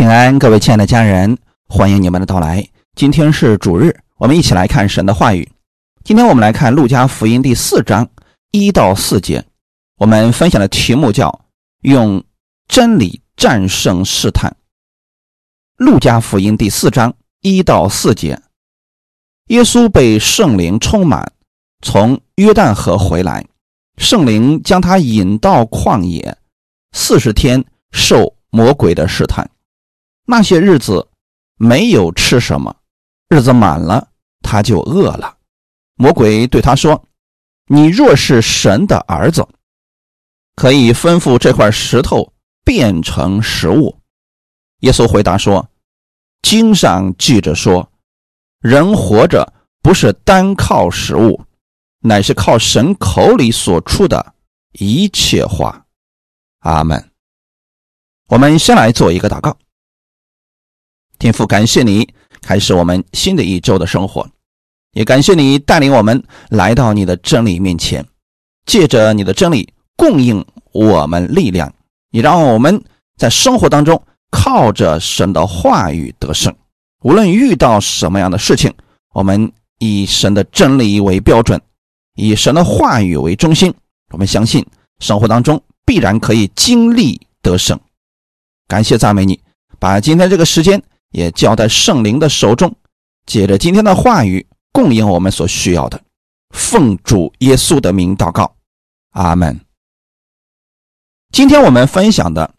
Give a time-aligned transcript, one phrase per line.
[0.00, 1.36] 平安，各位亲爱的家人，
[1.68, 2.66] 欢迎你们的到来。
[2.96, 5.46] 今天是主日，我们一起来看神的话语。
[6.04, 8.08] 今天我们来看《路加福音》第四章
[8.50, 9.44] 一到四节。
[9.98, 11.42] 我们分享的题目叫
[11.84, 12.24] “用
[12.66, 14.50] 真理战胜试探”。
[15.84, 17.12] 《路加福音》第四章
[17.42, 18.40] 一到四节，
[19.48, 21.30] 耶稣被圣灵充满，
[21.82, 23.44] 从约旦河回来，
[23.98, 26.38] 圣灵将他引到旷野，
[26.92, 27.62] 四十天
[27.92, 29.46] 受魔鬼的试探。
[30.30, 31.08] 那些日子
[31.56, 32.74] 没有吃什么，
[33.28, 34.08] 日子满了
[34.42, 35.36] 他就饿了。
[35.96, 37.04] 魔鬼对他说
[37.66, 39.44] ：“你若是神的儿子，
[40.54, 42.32] 可以吩咐这块石头
[42.64, 44.00] 变成食物。”
[44.82, 45.68] 耶稣回答说
[46.42, 47.90] ：“经上记着说，
[48.60, 49.52] 人活着
[49.82, 51.44] 不是单靠食物，
[51.98, 54.34] 乃是靠神口里所出的
[54.74, 55.84] 一切话。”
[56.62, 57.10] 阿门。
[58.28, 59.58] 我们先来做一个祷告。
[61.20, 62.08] 天父，感谢你
[62.40, 64.26] 开始我们新的一周的生活，
[64.92, 68.02] 也感谢你带领我们来到你的真理面前，
[68.64, 71.70] 借着你的真理供应我们力量，
[72.10, 72.82] 你让我们
[73.18, 76.56] 在生活当中靠着神的话语得胜。
[77.02, 78.72] 无论遇到什么样的事情，
[79.12, 81.60] 我们以神的真理为标准，
[82.16, 83.74] 以神的话语为中心，
[84.12, 84.64] 我们相信
[85.00, 87.78] 生活当中必然可以经历得胜。
[88.66, 89.38] 感谢赞美你，
[89.78, 90.82] 把今天这个时间。
[91.10, 92.76] 也交在圣灵的手中，
[93.26, 96.02] 借着今天的话语供应我们所需要的。
[96.50, 98.56] 奉主耶稣的名祷告，
[99.10, 99.60] 阿门。
[101.32, 102.54] 今天我们分享的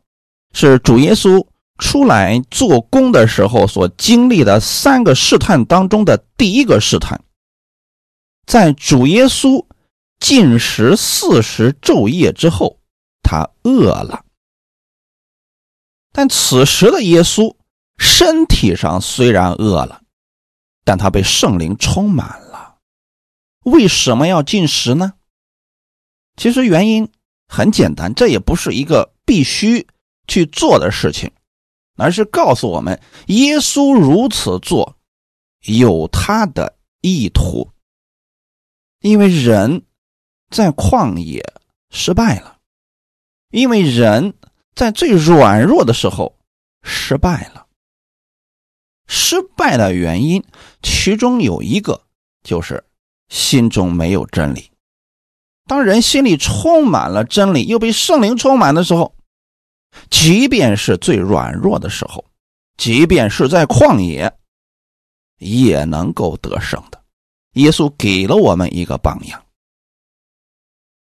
[0.54, 1.46] 是主耶稣
[1.78, 7.22] 出来做工的时候所经历的三个试探当中的第一个试探。
[8.46, 9.66] 在主耶稣
[10.20, 12.80] 进食四十昼夜之后，
[13.24, 14.26] 他饿了，
[16.12, 17.56] 但此时的耶稣。
[18.02, 20.02] 身体上虽然饿了，
[20.84, 22.80] 但他被圣灵充满了。
[23.64, 25.14] 为什么要进食呢？
[26.36, 27.08] 其实原因
[27.48, 29.88] 很简单，这也不是一个必须
[30.28, 31.32] 去做的事情，
[31.96, 34.98] 而是告诉我们，耶稣如此做
[35.66, 37.70] 有他的意图。
[39.02, 39.86] 因为人
[40.50, 41.44] 在旷野
[41.92, 42.58] 失败了，
[43.52, 44.34] 因为人
[44.74, 46.36] 在最软弱的时候
[46.82, 47.68] 失败了。
[49.14, 50.42] 失败的原因，
[50.82, 52.02] 其中有一个
[52.44, 52.82] 就是
[53.28, 54.72] 心中没有真理。
[55.68, 59.14] 当人心里充满了真理，又被圣灵充满的时候，
[60.10, 62.24] 即便是最软弱的时候，
[62.78, 64.34] 即便是在旷野，
[65.40, 67.04] 也能够得胜的。
[67.56, 69.44] 耶稣给了我们一个榜样，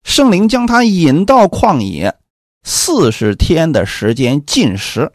[0.03, 2.17] 圣灵将他引到旷野，
[2.63, 5.11] 四十天的时间禁食，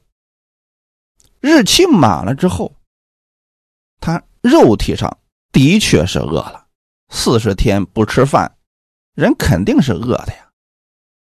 [1.40, 2.72] 日期满了之后。
[4.04, 5.18] 他肉体上
[5.50, 6.68] 的确是饿了，
[7.08, 8.58] 四十天不吃饭，
[9.14, 10.50] 人肯定是饿的呀。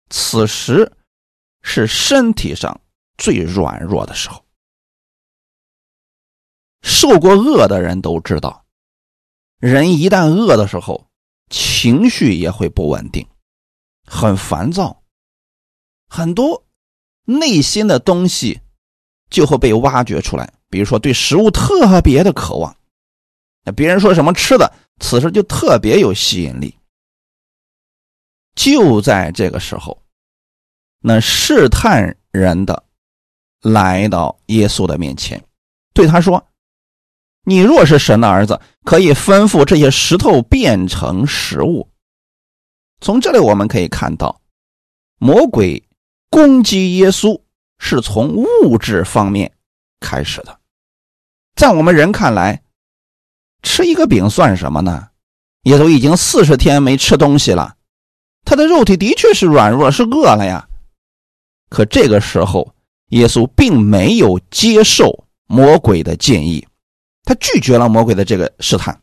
[0.10, 0.92] 此时
[1.62, 2.82] 是身体上
[3.20, 4.44] 最软弱的时候。
[6.82, 8.66] 受过饿的人都知道，
[9.60, 11.08] 人一旦饿的时候，
[11.52, 13.28] 情绪也会不稳定，
[14.08, 15.04] 很烦躁，
[16.10, 16.66] 很多
[17.26, 18.62] 内心的东西
[19.36, 20.52] 就会被挖掘出来。
[20.70, 22.76] 比如说，对食物特别的渴望，
[23.64, 26.76] 那别人说什么吃的，此时就特别有吸引力。
[28.56, 30.02] 就在这个时候，
[31.02, 32.84] 那试探人的
[33.62, 35.44] 来到耶稣的面前，
[35.94, 36.48] 对他说
[37.44, 41.90] ：“你若是神的儿子，可以吩咐这些石头变成食物。”
[43.02, 44.42] 从这里我们可以看到，
[45.20, 45.84] 魔鬼
[46.30, 47.40] 攻击耶稣
[47.78, 49.52] 是从物质方面
[50.00, 50.60] 开始的。
[51.56, 52.64] 在我们人看来，
[53.64, 55.10] 吃一个饼算什么呢？
[55.64, 57.76] 也都已经四十天没吃东西了，
[58.44, 60.68] 他的肉体的确是软弱，是饿了呀。
[61.70, 62.76] 可这个时候，
[63.10, 66.68] 耶稣并没有接受魔鬼的建议，
[67.24, 69.02] 他拒绝了魔鬼的这个试探，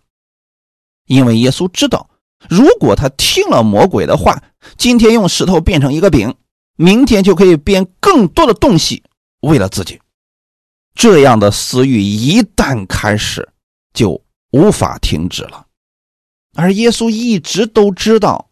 [1.07, 2.09] 因为耶稣知道，
[2.49, 4.41] 如果他听了魔鬼的话，
[4.77, 6.33] 今天用石头变成一个饼，
[6.77, 9.03] 明天就可以变更多的东西，
[9.41, 10.01] 为了自己。
[10.95, 13.49] 这样的私欲一旦开始，
[13.95, 15.67] 就无法停止了。
[16.55, 18.51] 而耶稣一直都知道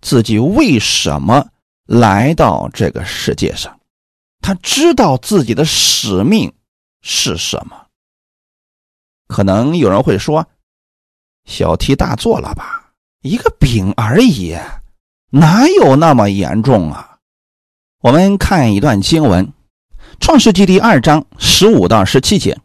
[0.00, 1.46] 自己为什么
[1.86, 3.78] 来到这个世界上，
[4.40, 6.52] 他知道自己的使命
[7.02, 7.86] 是什么。
[9.26, 10.46] 可能有人会说
[11.44, 12.92] ：“小题大做了吧？
[13.22, 14.56] 一个饼而已，
[15.30, 17.15] 哪有那么严重啊？”
[18.06, 19.52] 我们看一段经文。
[20.20, 22.56] 创世纪第二章十五到十七节，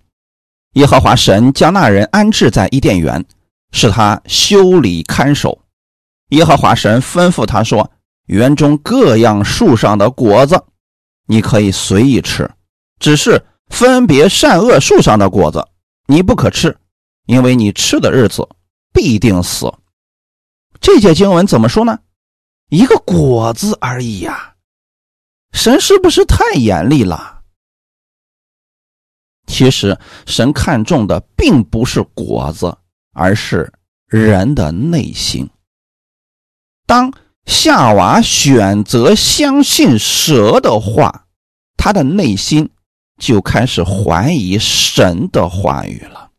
[0.73, 3.25] 耶和华神将那人安置在伊甸园，
[3.71, 5.59] 使他修理看守。
[6.29, 7.89] 耶和华神吩咐他说
[8.29, 10.63] ：“园中各样树上的果子，
[11.25, 12.47] 你可以随意吃，
[12.99, 15.67] 只是分别善恶树上的果子，
[16.05, 16.77] 你不可吃，
[17.25, 18.47] 因为你吃的日子
[18.93, 19.73] 必定死。”
[20.79, 21.97] 这节经文怎么说呢？
[22.69, 24.50] 一个果子而已呀，
[25.51, 27.41] 神是不是太严厉了？
[29.47, 32.77] 其实神看重的并不是果子，
[33.13, 33.71] 而是
[34.07, 35.49] 人的内心。
[36.85, 37.13] 当
[37.45, 41.27] 夏娃选择相信蛇的话，
[41.77, 42.69] 他的内心
[43.19, 46.31] 就开始怀疑神的话语了，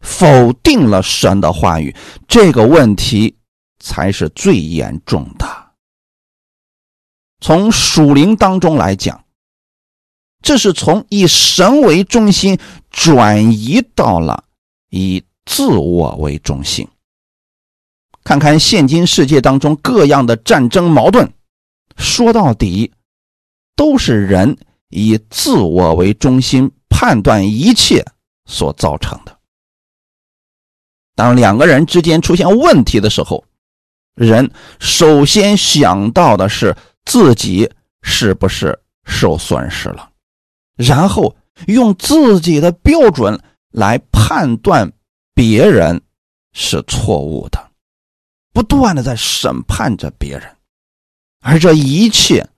[0.00, 1.94] 否定了神的话语。
[2.28, 3.36] 这个问题。
[3.80, 5.63] 才是最严重的。
[7.44, 9.22] 从属灵当中来讲，
[10.40, 12.58] 这是从以神为中心
[12.90, 14.44] 转移到了
[14.88, 16.88] 以自我为中心。
[18.22, 21.30] 看看现今世界当中各样的战争矛盾，
[21.98, 22.94] 说到底
[23.76, 24.56] 都是人
[24.88, 28.02] 以自我为中心判断一切
[28.46, 29.36] 所造成的。
[31.14, 33.44] 当两个人之间出现问题的时候，
[34.14, 34.50] 人
[34.80, 36.74] 首先想到的是
[37.04, 37.70] 自己
[38.02, 40.10] 是不是受损失了，
[40.76, 41.34] 然后
[41.66, 43.38] 用自己的标准
[43.70, 44.90] 来判断
[45.34, 46.00] 别人
[46.52, 47.70] 是错误的，
[48.52, 50.56] 不断的在审判着别人，
[51.40, 52.48] 而这一切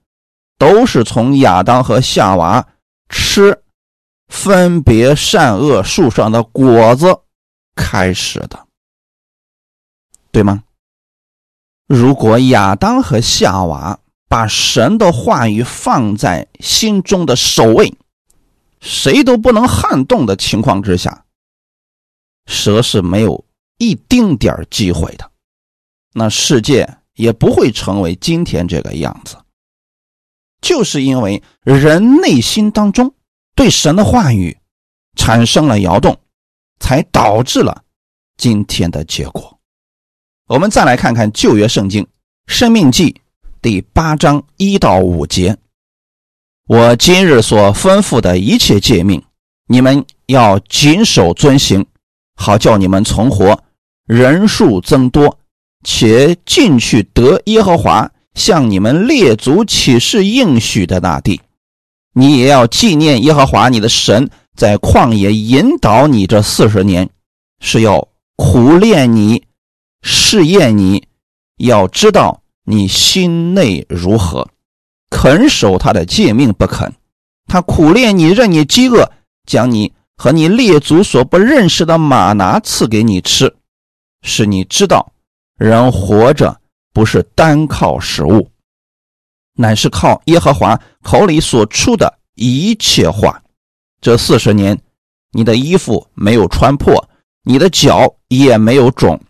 [0.58, 2.66] 都是从亚当和夏娃
[3.08, 3.62] 吃
[4.28, 7.06] 分别善恶树上的果子
[7.74, 8.66] 开始的，
[10.30, 10.62] 对吗？
[11.86, 17.94] 如果亚当和夏娃把神的话语放在心中的首位，
[18.80, 21.24] 谁都不能撼动的情况之下，
[22.46, 23.44] 蛇是没有
[23.78, 25.30] 一丁点儿机会的，
[26.12, 29.36] 那世界也不会成为今天这个样子。
[30.60, 33.14] 就是因为人内心当中
[33.54, 34.58] 对神的话语
[35.14, 36.18] 产生了摇动，
[36.80, 37.84] 才导致了
[38.36, 39.60] 今天的结果。
[40.48, 42.04] 我们再来看看旧约圣经
[42.46, 43.12] 《生命记》
[43.66, 45.56] 第八章一到五节
[46.70, 49.20] ：“我今日所吩咐的一切诫命，
[49.66, 51.84] 你们要谨守遵行，
[52.36, 53.58] 好叫你们存活，
[54.06, 55.40] 人数增多，
[55.82, 61.40] 且进去得耶和华向你们列祖起誓应许的那地。
[62.14, 67.10] 你也要纪念耶和华你的神在旷野引导你这四十年，
[67.58, 69.42] 是要苦练你。”
[70.08, 71.08] 试验你，
[71.56, 74.48] 要知道你心内如何，
[75.08, 76.92] 肯守他的诫命不肯，
[77.46, 79.08] 他苦练你，任你饥饿，
[79.46, 83.54] 将你和你列祖所不认识的马拿赐给你吃，
[84.22, 85.12] 使你知道
[85.56, 86.60] 人活着
[86.92, 88.50] 不是单靠食物，
[89.54, 93.40] 乃是靠耶和华口里所出的一切话。
[94.00, 94.76] 这四十年，
[95.30, 97.08] 你的衣服没有穿破，
[97.44, 99.20] 你的脚也没有肿。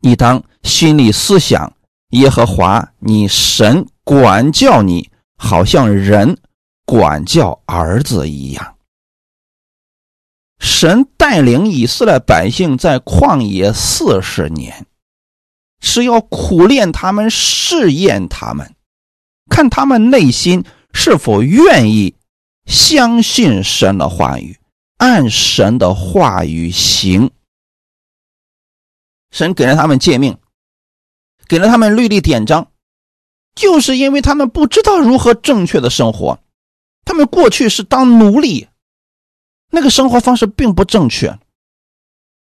[0.00, 1.72] 你当心里思想，
[2.10, 6.38] 耶和华你神管教你，好像人
[6.86, 8.76] 管教儿子一样。
[10.58, 14.86] 神带领以色列百姓在旷野四十年，
[15.80, 18.74] 是要苦练他们，试验他们，
[19.50, 22.16] 看他们内心是否愿意
[22.64, 24.58] 相信神的话语，
[24.96, 27.30] 按神的话语行。
[29.30, 30.38] 神给了他们诫命，
[31.48, 32.70] 给了他们律例典章，
[33.54, 36.38] 就是因为他们不知道如何正确的生活。
[37.04, 38.68] 他们过去是当奴隶，
[39.70, 41.38] 那个生活方式并不正确。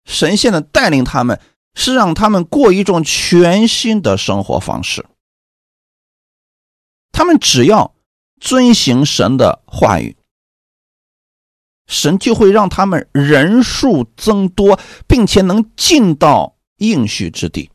[0.05, 1.39] 神现在带领他们，
[1.73, 5.05] 是让他们过一种全新的生活方式。
[7.13, 7.95] 他们只要
[8.39, 10.17] 遵行神的话语，
[11.87, 16.57] 神就会让他们人数增多，并且能进到。
[16.81, 17.69] 应许之地，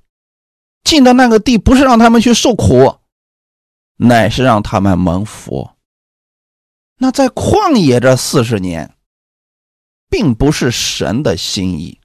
[0.86, 3.00] 进到那个地不是让他们去受苦，
[3.96, 5.70] 乃是让他们蒙福。
[6.98, 8.94] 那在旷野这四十年，
[10.08, 12.00] 并不是神的心意，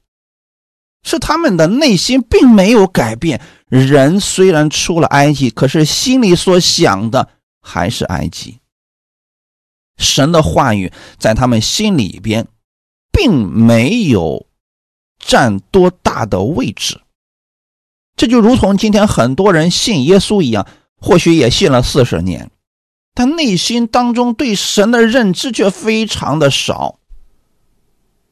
[1.03, 3.39] 是他们的内心并没有改变。
[3.67, 7.29] 人虽然出了埃及，可是心里所想的
[7.61, 8.59] 还是埃及。
[9.97, 12.47] 神的话语在他们心里边，
[13.11, 14.47] 并没有。
[15.19, 17.00] 占多大的位置？
[18.21, 22.51] 这就如同今天很多人信耶稣一样，或许也信了四十年，
[23.15, 26.99] 但内心当中对神的认知却非常的少，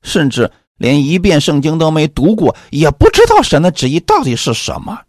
[0.04, 5.02] 甚至连一遍圣经都没读过，也不知道神的旨意到底是什么。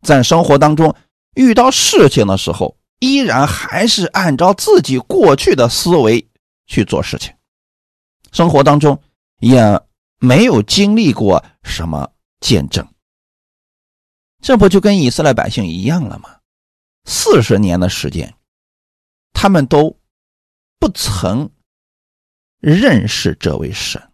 [0.00, 0.94] 在生活当中
[1.34, 6.26] 遇到事情的时候，依然还是按照自己过去的思维
[6.66, 7.30] 去做事情，
[8.32, 8.98] 生活当中
[9.40, 9.78] 也
[10.18, 12.08] 没有经历过什么
[12.40, 12.88] 见证。
[14.40, 16.38] 这不就跟以色列百姓一样了吗？
[17.04, 18.34] 四十年的时间，
[19.32, 19.98] 他们都
[20.78, 21.50] 不曾
[22.58, 24.12] 认识这位神，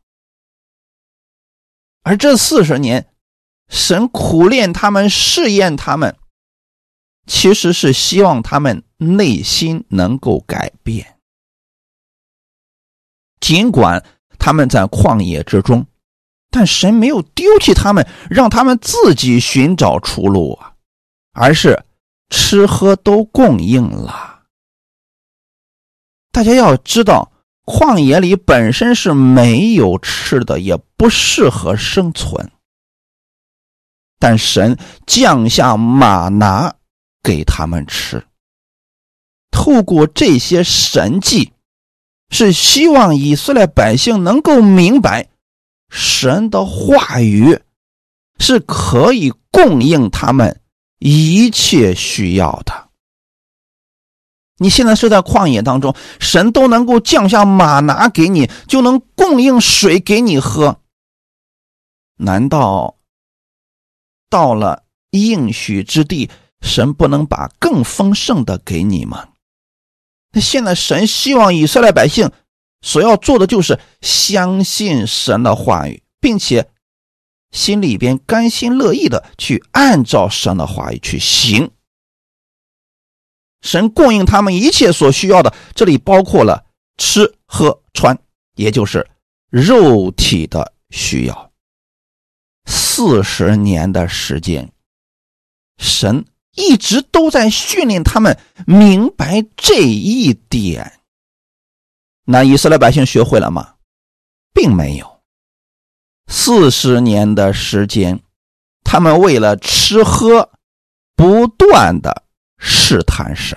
[2.03, 3.13] 而这四十年，
[3.69, 6.17] 神苦练他们、试验他们，
[7.27, 11.19] 其实是希望他们内心能够改变。
[13.41, 14.05] 尽管
[14.39, 15.87] 他们在旷野之中。
[16.57, 20.73] 但神没有丢弃他们，让他们自己寻找出路啊，
[21.33, 21.85] 而是
[22.31, 24.43] 吃喝都供应了。
[26.31, 27.33] 大家要知道，
[27.65, 32.53] 旷野里本身是没有吃的，也不适合生存。
[34.21, 36.77] 但神降下马拿
[37.21, 38.25] 给他们吃，
[39.51, 41.53] 透过这些神迹，
[42.31, 45.31] 是希望以色列百姓能够明白。
[45.91, 47.61] 神的话语
[48.39, 50.61] 是可以供应他们
[50.99, 52.91] 一切需要的。
[54.59, 60.81] 你现在是在旷野当中，神都能够降下马拿给你，就能供应水给你喝。
[62.19, 62.97] 难道
[64.31, 69.29] 到了应许之地，神不能把更丰盛的给你吗？
[70.31, 72.31] 那现在神希望以色列百姓。
[72.85, 76.69] 所要做的就是相信神的话语，并且
[77.51, 81.71] 心里边甘心乐意的去按照神的话语去行。
[83.63, 86.67] 神供应他们一切所需要的，这里包括了
[86.99, 88.19] 吃喝穿，
[88.55, 89.09] 也就是
[89.49, 91.51] 肉体的需要。
[92.67, 94.71] 四十年的时间，
[95.79, 101.01] 神一直都在训练他们明白这一点。
[102.25, 103.75] 那以色列百姓学会了吗？
[104.53, 105.21] 并没有。
[106.27, 108.21] 四十年的时间，
[108.83, 110.51] 他们为了吃喝，
[111.15, 112.25] 不断的
[112.59, 113.57] 试探神。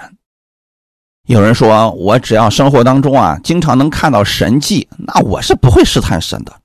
[1.27, 6.61] 有人说，我只要生活当中啊，经常能看到神迹，那我是不会试探神的。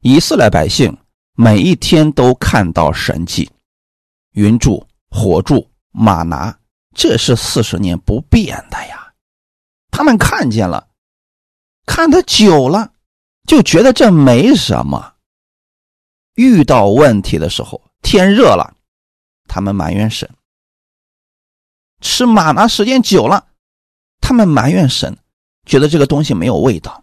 [0.00, 0.96] 以色列百姓
[1.34, 3.50] 每一天都看到神迹，
[4.32, 6.58] 云柱、火柱、马拿，
[6.94, 9.05] 这是四十年不变的呀。
[9.96, 10.88] 他们看见了，
[11.86, 12.92] 看得久了，
[13.48, 15.14] 就觉得这没什么。
[16.34, 18.76] 遇到问题的时候，天热了，
[19.48, 20.28] 他们埋怨神；
[22.02, 23.48] 吃马拿时间久了，
[24.20, 25.16] 他们埋怨神，
[25.64, 27.02] 觉得这个东西没有味道，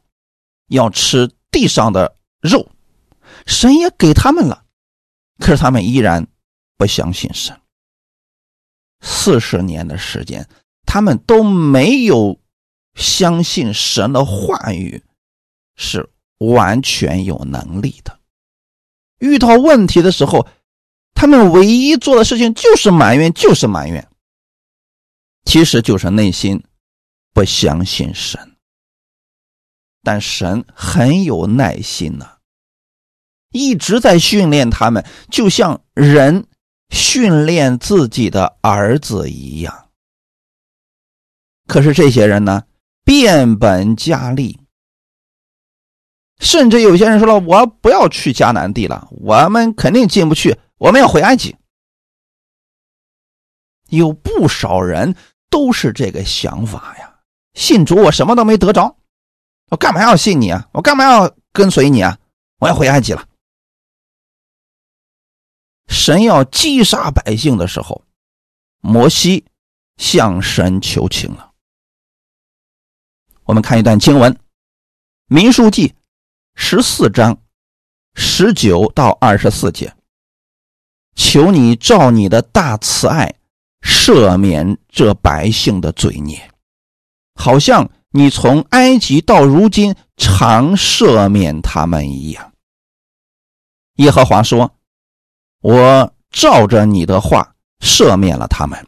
[0.67, 2.69] 要吃地上的肉。
[3.47, 4.65] 神也给他们了，
[5.39, 6.27] 可是他们依然
[6.77, 7.59] 不相信神。
[9.01, 10.47] 四十年的时间，
[10.85, 12.39] 他们都没有。
[12.95, 15.03] 相信神的话语
[15.75, 18.19] 是完全有能力的。
[19.19, 20.47] 遇到问题的时候，
[21.13, 24.07] 他们唯一做的事情就是埋怨，就是埋怨。
[25.45, 26.63] 其实就是内心
[27.33, 28.57] 不相信神。
[30.01, 32.29] 但神很有耐心呢，
[33.51, 36.45] 一直在训练他们，就像人
[36.89, 39.89] 训练自己的儿子一样。
[41.65, 42.63] 可是这些人呢？
[43.03, 44.59] 变本加厉，
[46.39, 51.55] 甚至有些人说了：“我不要去迦南地了，我们肯定进不去，我们要回埃及。”
[53.89, 55.15] 有不少人
[55.49, 57.19] 都是这个想法呀。
[57.53, 58.97] 信主我什么都没得着，
[59.69, 60.67] 我干嘛要信你啊？
[60.71, 62.17] 我干嘛要跟随你啊？
[62.59, 63.27] 我要回埃及了。
[65.87, 68.03] 神要击杀百姓的时候，
[68.79, 69.45] 摩西
[69.97, 71.52] 向神求情了。
[73.45, 74.31] 我们看一段经文，
[75.27, 75.89] 《民数记》
[76.55, 77.37] 十四章
[78.15, 79.93] 十九到二十四节。
[81.15, 83.35] 求你照你的大慈爱
[83.81, 86.49] 赦免这百姓的罪孽，
[87.35, 92.51] 好像你从埃及到如今常赦免他们一样。
[93.97, 94.73] 耶和华说
[95.61, 98.87] ：“我照着你的话赦免了他们。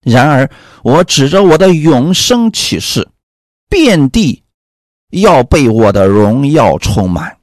[0.00, 0.50] 然而，
[0.82, 3.08] 我指着我的永生启示。”
[3.74, 4.44] 遍地
[5.10, 7.36] 要被我的荣耀充满。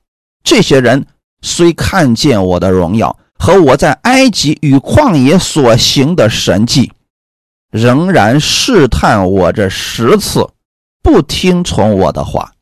[0.45, 1.05] 这些人
[1.41, 6.89] 虽看见我的荣耀和我在埃及与旷野所行的神迹，
[7.69, 10.47] 仍然试探我这十次，
[11.03, 12.53] 不听从我的话，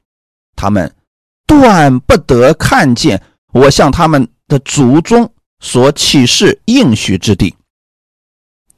[0.56, 0.92] 他们
[1.46, 3.22] 断不得看见
[3.54, 7.56] 我向他们的祖宗所启示应许之地。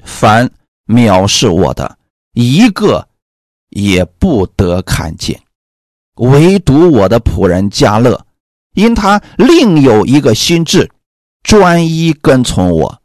[0.04, 0.52] 凡
[0.86, 1.98] 藐视我的，
[2.34, 3.08] 一个
[3.72, 5.42] 也不得看见，
[6.16, 8.26] 唯独我的仆人加勒，
[8.76, 10.90] 因他另有一个心智，
[11.44, 13.02] 专一跟从我，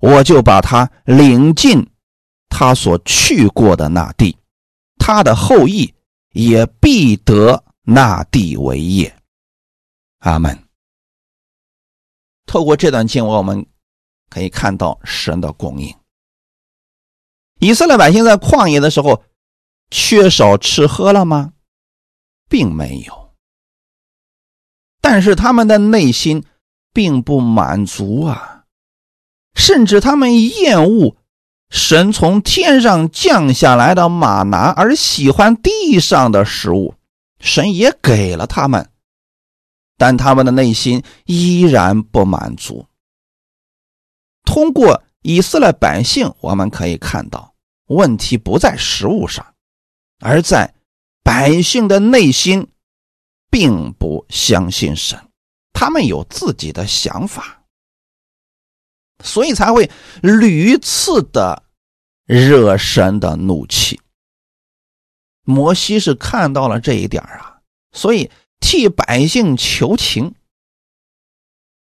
[0.00, 1.84] 我就把他领进。
[2.50, 4.36] 他所去过的那地，
[4.96, 5.94] 他的后裔
[6.32, 9.14] 也必得那地为业。
[10.20, 10.58] 阿门。
[12.46, 13.64] 透过这段经文，我们
[14.30, 15.94] 可以看到神的供应。
[17.60, 19.22] 以色列百姓在旷野的时候，
[19.90, 21.52] 缺少吃喝了吗？
[22.48, 23.34] 并没有。
[25.00, 26.44] 但是他们的内心
[26.92, 28.64] 并不满足啊，
[29.54, 31.16] 甚至他们厌恶。
[31.70, 36.94] 神从天上降下来的马拿，而喜欢地上的食物，
[37.40, 38.90] 神也给了他们，
[39.98, 42.86] 但他们的内心依然不满足。
[44.44, 47.54] 通过以色列百姓，我们可以看到，
[47.88, 49.54] 问题不在食物上，
[50.20, 50.74] 而在
[51.22, 52.68] 百姓的内心，
[53.50, 55.28] 并不相信神，
[55.72, 57.54] 他们有自己的想法。
[59.24, 59.90] 所以才会
[60.22, 61.64] 屡次的
[62.24, 64.00] 惹神的怒气。
[65.42, 67.60] 摩西是看到了这一点啊，
[67.90, 70.34] 所以替百姓求情，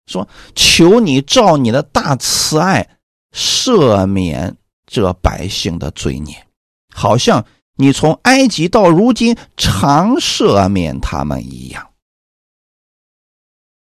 [0.07, 2.99] 说：“求你照你的大慈爱
[3.33, 4.57] 赦免
[4.87, 6.47] 这百姓的罪孽，
[6.95, 7.45] 好像
[7.77, 11.91] 你从埃及到如今常赦免他们一样。”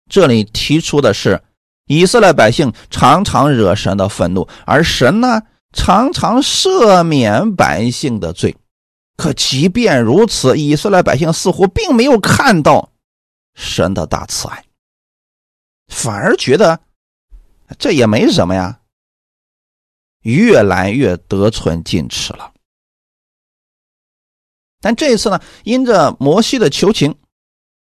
[0.08, 1.42] 这里提出的是。
[1.88, 8.56] 以色列百姓常常惹神的愤怒，而神呢，常常赦免百姓的罪。
[9.16, 12.90] 可即便如此，以色列百姓似乎并没有看到
[13.54, 14.64] 神的大慈爱，
[15.86, 16.80] 反而觉得
[17.78, 18.80] 这也没什么呀，
[20.22, 22.52] 越来越得寸进尺了。
[24.80, 27.14] 但这一次呢，因着摩西的求情，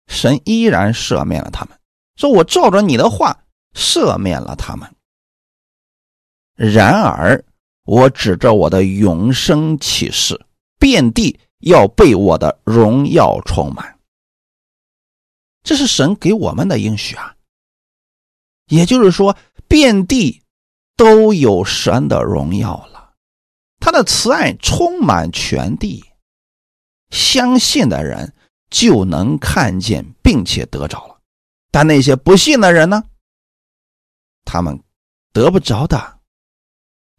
[0.08, 1.78] 神依然赦免了他们，
[2.16, 3.40] 说：“我照着你的话。”
[3.76, 4.88] 赦免了他们。
[6.54, 7.44] 然而，
[7.86, 10.40] 我指着我的永生启示，
[10.78, 13.98] 遍地要被我的荣耀充满。
[15.64, 17.36] 这是神给我们的应许啊！
[18.68, 19.36] 也就是说，
[19.68, 20.44] 遍地
[20.96, 23.14] 都有神的荣耀了，
[23.80, 26.06] 他的慈爱充满全地，
[27.14, 28.34] 相信的人
[28.72, 31.20] 就能看见并且得着了。
[31.72, 33.04] 但那些不信的人呢？
[34.44, 34.84] 他们
[35.32, 36.20] 得不着的，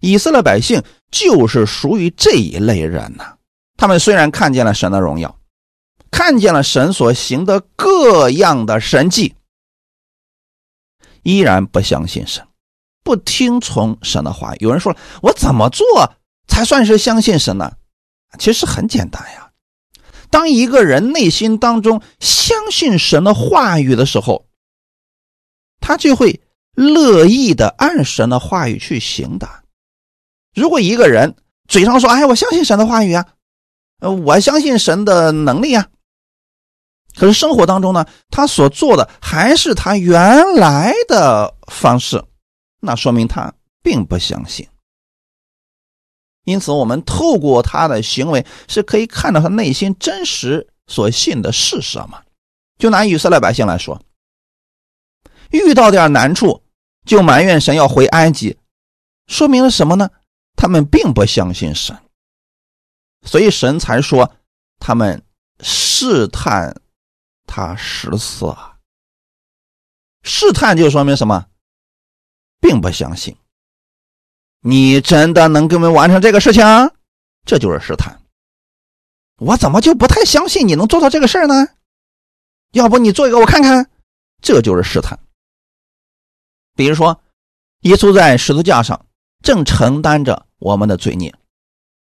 [0.01, 3.39] 以色列百姓就是属于这一类人呐。
[3.77, 5.39] 他们虽然看见了神的荣耀，
[6.11, 9.35] 看见了神所行的各样的神迹，
[11.23, 12.47] 依然不相信神，
[13.03, 14.55] 不听从神的话。
[14.57, 15.85] 有人说了：“我怎么做
[16.47, 17.73] 才算是相信神呢？”
[18.39, 19.44] 其实很简单呀。
[20.35, 24.47] 当一个人内心当中相信神的话语的时候，
[25.81, 26.41] 他就会。
[26.77, 29.49] 乐意的按神的话语去行的。
[30.57, 31.37] 如果一个人
[31.69, 33.25] 嘴上说：“哎，我相信神的话语啊，
[34.01, 35.87] 呃，我相信神的能力啊。”
[37.15, 42.25] 可是生活当中呢，他所做的还是他原来的方式，
[42.81, 44.67] 那说明他并不相信。
[46.45, 52.23] 因此，我们透过他的行为是可以看到他内心真实所信的是什么。
[52.79, 54.01] 就拿以色列百姓来说，
[55.51, 56.63] 遇到点难处。
[57.07, 58.57] 就埋怨神要回埃及，
[59.27, 60.09] 说明了什么呢？
[60.57, 61.95] 他们并不相信神，
[63.27, 64.37] 所以神才说
[64.79, 65.23] 他们
[65.61, 66.81] 试探
[67.47, 68.57] 他十次。
[70.23, 71.45] 试探就说明什么？
[72.59, 73.37] 并不相信。
[74.67, 76.65] 你真的能给我们完成这个事情？
[77.45, 78.19] 这就是试探。
[79.37, 81.69] 我怎么就不太相信你能做到这个事儿呢？
[82.73, 83.91] 要不你做一个我看看？
[84.41, 85.19] 这就是试探。
[86.75, 87.21] 比如说，
[87.81, 89.05] 耶稣在十字架上
[89.43, 91.35] 正承担着我们的罪孽，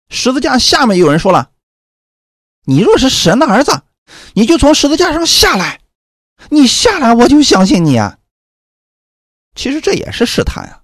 [0.10, 1.52] 十字架下面有人说了
[2.68, 3.82] ：“你若是神的儿子，
[4.34, 5.80] 你就从十字架上下来，
[6.50, 8.20] 你下来我就相信你啊。”
[9.56, 10.81] 其实这也是试探呀，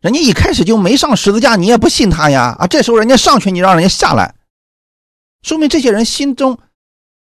[0.00, 2.66] 人家一开始就没上十字架，你也不信他呀啊！
[2.66, 4.34] 这时候人家上去，你让人家下来，
[5.42, 6.58] 说明这些人心中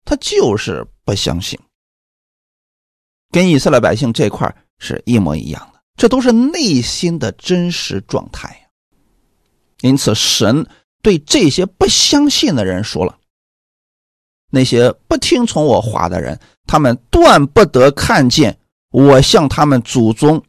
[0.05, 1.59] 他就是不相信，
[3.31, 8.69] 跟以色列百姓这块是一模一样的，这都是内心的真实状态
[9.81, 10.67] 因此，神
[11.01, 13.17] 对这些不相信的人说了
[14.51, 18.59] ：“那些不听从我话的人，他们断不得看见
[18.91, 20.43] 我向他们祖宗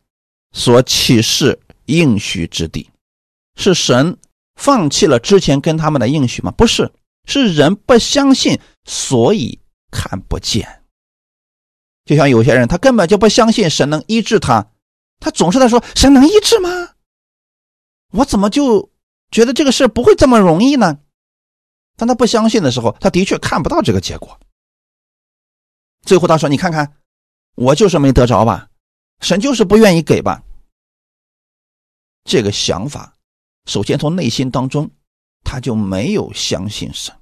[0.53, 1.59] 所启示
[1.91, 2.91] 应许之地。”
[3.57, 4.17] 是神
[4.55, 6.51] 放弃了之前跟他们的应许吗？
[6.53, 6.91] 不是，
[7.27, 10.83] 是人不相信，所以看不见。
[12.07, 14.71] 就像有些人，他根本就不相信神能医治他，
[15.19, 16.69] 他总是在说：“神能医治吗？
[18.13, 18.91] 我怎么就
[19.31, 20.99] 觉得这个事不会这么容易呢？”
[21.97, 24.41] 当他不相信的时候，他的确看不到这个结果。
[26.03, 26.97] 最后他说：“你看看，
[27.57, 28.69] 我就是没得着吧？
[29.21, 30.43] 神就是不愿意给吧？”
[32.31, 33.17] 这个想法，
[33.67, 34.89] 首先从内心当中，
[35.43, 37.13] 他就没有相信神。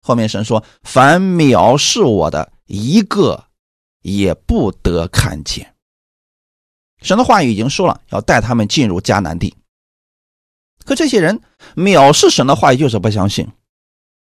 [0.00, 3.48] 后面神说：“凡藐视我的，一个
[4.02, 5.74] 也不得看见。”
[7.02, 9.56] 神的话语已经说了，要带他们进入迦南地。
[10.84, 11.42] 可这些人
[11.74, 13.44] 藐视神的话语，就是不相信。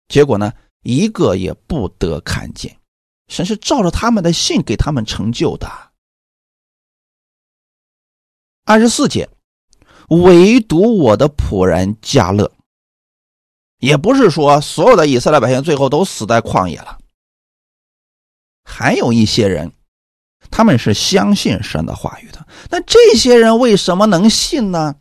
[0.10, 0.51] 结果呢，
[0.82, 2.77] 一个也不得看见。
[3.29, 5.92] 神是照着他们的信给他们成就的。
[8.65, 9.30] 二十四节，
[10.08, 12.52] 唯独我的仆人加勒。
[13.80, 16.97] 也不是说所有的以色列百姓最后都死在旷野了，
[18.63, 19.73] 还有一些人，
[20.49, 22.47] 他们是相信神的话语的。
[22.69, 24.95] 那这些人为什么能信呢？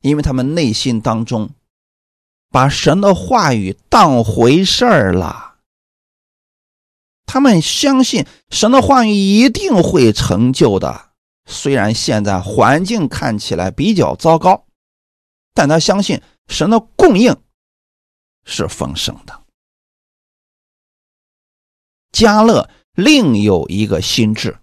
[0.00, 1.50] 因为他们内心当中
[2.50, 5.56] 把神的话语当回事儿了，
[7.26, 11.07] 他们相信神的话语一定会成就的。
[11.48, 14.66] 虽然现在环境看起来比较糟糕，
[15.54, 17.36] 但他相信神的供应。
[18.44, 19.42] 是丰盛的。
[22.12, 24.58] 加勒另有一个心智，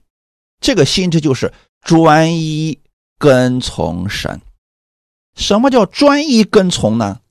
[0.60, 2.80] 这个心智就是专一
[3.20, 4.42] 跟从神。
[5.36, 7.22] 什么叫专一跟从呢？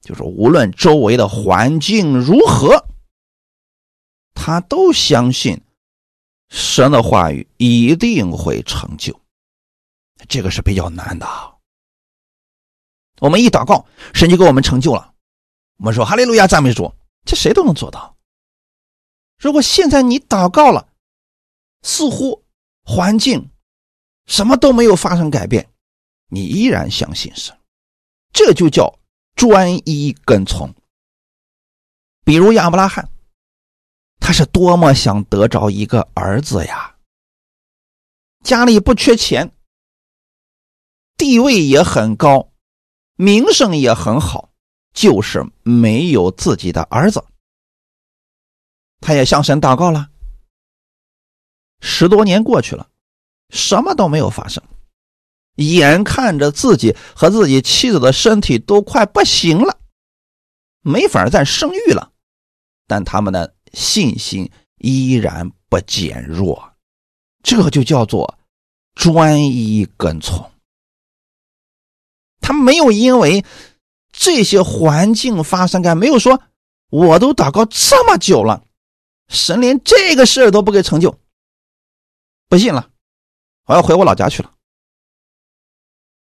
[0.00, 2.86] 就是无论周围的环境如何，
[4.34, 5.60] 他都相信
[6.56, 9.20] 神的话语一定会成就。
[10.28, 11.26] 这个是比较难的。
[13.18, 15.12] 我们一祷告，神就给我们成就了。
[15.78, 18.16] 我们说哈利路亚，赞美主，这谁都能做到。
[19.36, 20.86] 如果现在你祷告了，
[21.82, 22.44] 似乎
[22.84, 23.50] 环境
[24.26, 25.68] 什么都没有发生改变，
[26.28, 27.58] 你依然相信神，
[28.32, 28.96] 这就叫
[29.34, 30.72] 专一跟从。
[32.24, 33.10] 比如亚伯拉罕，
[34.26, 36.96] 他是多么想得着一个儿子呀，
[38.42, 39.52] 家里不缺钱，
[41.18, 42.50] 地位也很高，
[43.16, 44.48] 名声也很好。
[44.94, 47.22] 就是没有自己的儿子，
[49.00, 50.08] 他也向神祷告了。
[51.82, 52.88] 十多年过去了，
[53.50, 54.62] 什么都没有发生，
[55.56, 59.76] 眼看着自己和自己妻子的身体都快不行了，
[60.80, 62.10] 没法再生育了，
[62.86, 66.72] 但他们的信心依然不减弱，
[67.42, 68.38] 这就叫做
[68.94, 70.50] 专一跟从。
[72.40, 73.44] 他没有因为。
[74.16, 76.40] 这些环境发生，感没有说，
[76.88, 78.64] 我都祷告这么久了，
[79.26, 81.18] 神连这个事儿都不给成就，
[82.48, 82.88] 不信了，
[83.66, 84.54] 我要回我老家去了。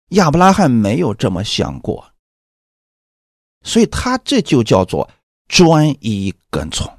[0.09, 2.13] 亚伯拉罕没有这么想过，
[3.63, 5.09] 所以他这就叫做
[5.47, 6.96] 专一跟从。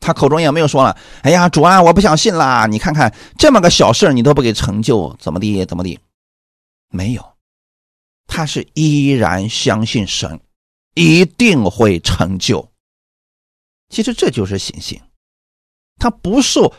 [0.00, 2.66] 他口中也没有说了，哎呀，主啊，我不想信啦！
[2.66, 5.98] 你看看这么个小事你都不给成就，怎么地怎么地，
[6.90, 7.34] 没有。
[8.26, 10.40] 他是依然相信神
[10.94, 12.70] 一定会成就。
[13.88, 15.00] 其实这就是信心，
[15.98, 16.74] 他不受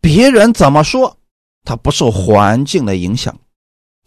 [0.00, 1.18] 别人怎么说，
[1.64, 3.38] 他不受环境的影响，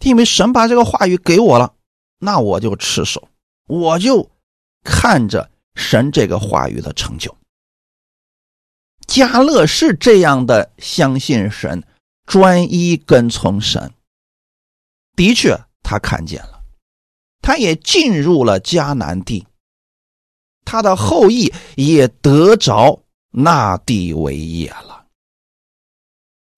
[0.00, 1.74] 因为神把这个话语给我了，
[2.18, 3.28] 那我就持守，
[3.66, 4.30] 我就
[4.82, 7.34] 看着神这个话语的成就。
[9.10, 11.84] 加勒是这样的相信神，
[12.26, 13.92] 专一跟从神，
[15.16, 16.62] 的确他看见了。
[17.42, 19.48] 他也进入了迦南地，
[20.64, 25.06] 他的后裔也得着那地为业了，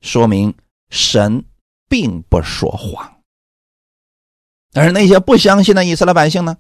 [0.03, 0.55] 说明
[0.91, 1.47] 神
[1.89, 3.23] 并不说谎。
[4.75, 6.59] 而那些不相信的以色列百姓呢？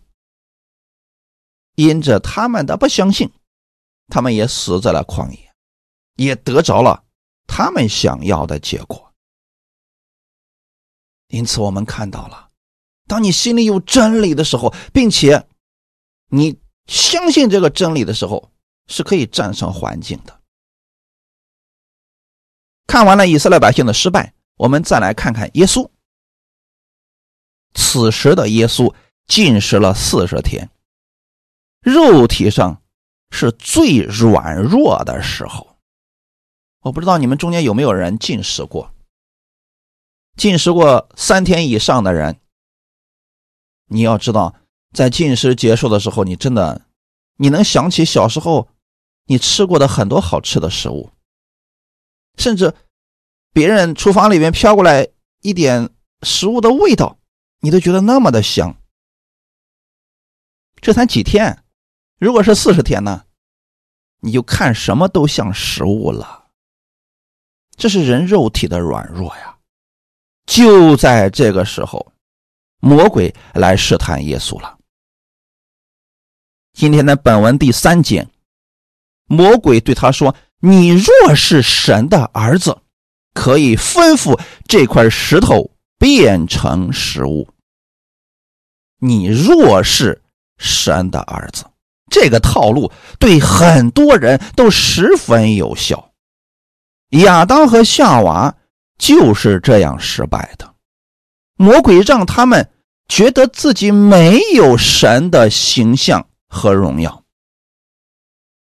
[1.74, 3.30] 因着他们的不相信，
[4.08, 5.51] 他们也死在了旷野，
[6.16, 7.04] 也得着了
[7.46, 9.12] 他们想要的结果。
[11.28, 12.50] 因此，我们看到了。
[13.06, 15.46] 当你心里有真理的时候，并且
[16.28, 18.52] 你相信这个真理的时候，
[18.86, 20.40] 是可以战胜环境的。
[22.86, 25.90] 看完了以色列百姓的失败，我们再来看看耶稣。
[27.74, 28.94] 此时的耶稣
[29.26, 30.70] 进食了四十天，
[31.80, 32.82] 肉体上
[33.30, 35.71] 是最软弱的时候。
[36.82, 38.92] 我不知道你们中间有没有人进食过，
[40.36, 42.40] 进食过三天以上的人，
[43.86, 44.54] 你要知道，
[44.92, 46.86] 在进食结束的时候，你真的
[47.36, 48.68] 你能想起小时候
[49.26, 51.10] 你吃过的很多好吃的食物，
[52.36, 52.74] 甚至
[53.52, 55.08] 别人厨房里面飘过来
[55.40, 55.88] 一点
[56.22, 57.18] 食物的味道。
[57.60, 58.76] 你都觉得那么的香，
[60.80, 61.62] 这才几天，
[62.18, 63.24] 如果是四十天呢，
[64.18, 66.41] 你就看什么都像食物了。
[67.76, 69.56] 这是人肉体的软弱呀。
[70.46, 72.12] 就在这个时候，
[72.80, 74.78] 魔鬼来试探耶稣了。
[76.72, 78.26] 今天的本文第三节，
[79.26, 82.76] 魔鬼对他说：“你若是神的儿子，
[83.34, 85.70] 可以吩咐这块石头。”
[86.02, 87.48] 变成食物。
[88.98, 90.20] 你若是
[90.58, 91.64] 神的儿子，
[92.10, 96.11] 这个套路对很多人都十分有效。
[97.20, 98.54] 亚当和夏娃
[98.98, 100.74] 就是这样失败的。
[101.56, 102.68] 魔鬼让他们
[103.08, 107.22] 觉得自己没有神的形象和荣耀，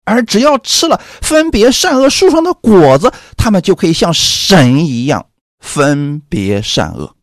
[0.06, 7.16] 而只要吃了分别善恶树上的果子，他们就可以像神一样分别善恶。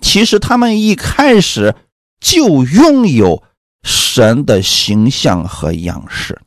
[0.00, 1.74] 其实他们一开始
[2.20, 3.42] 就拥有
[3.82, 6.40] 神的形象和样式，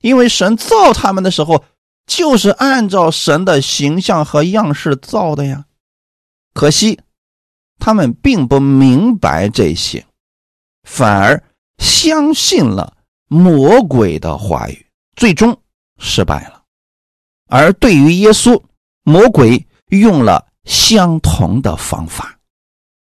[0.00, 1.64] 因为神造他们的时候
[2.10, 5.66] 就是按照神的形象和样式造的呀。
[6.52, 6.98] 可惜
[7.78, 10.04] 他们并不明白这些，
[10.82, 11.40] 反而
[11.78, 12.96] 相信了
[13.28, 15.56] 魔鬼的话语，最终
[15.98, 16.64] 失败了。
[17.46, 18.60] 而对于耶稣，
[19.04, 22.36] 魔鬼用了相同的方法。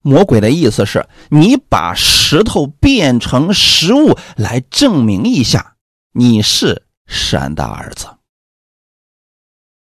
[0.01, 5.75] 魔鬼的意思是你把石头变成食物来证明一下
[6.11, 8.07] 你是神的儿子。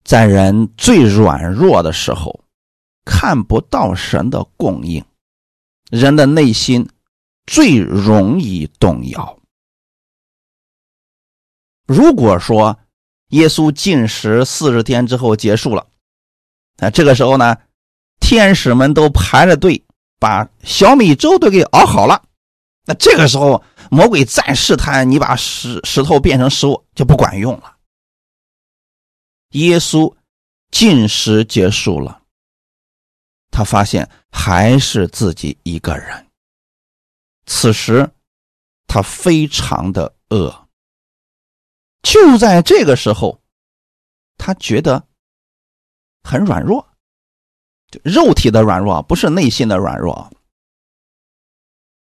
[0.04, 2.44] 在人最软弱的时候，
[3.04, 5.04] 看不到神的供应，
[5.90, 6.88] 人的内心
[7.46, 9.38] 最容易动摇。
[11.86, 12.78] 如果说
[13.28, 15.86] 耶稣进食四十天之后结束了，
[16.78, 17.56] 那这个时候呢，
[18.20, 19.84] 天使们都排着队。
[20.18, 22.22] 把小米粥都给熬好了，
[22.86, 23.60] 那这个时候
[23.90, 27.74] 魔鬼再试探你，把石石头变成食物就不管用了。
[29.52, 30.14] 耶稣
[30.70, 32.22] 进食结束了，
[33.50, 36.26] 他发现还是自己一个人。
[37.46, 38.10] 此时
[38.86, 40.68] 他非常的饿。
[42.02, 43.40] 就在这个时候，
[44.36, 45.06] 他觉得
[46.22, 46.88] 很软弱。
[48.02, 50.32] 肉体的软弱不是内心的软弱。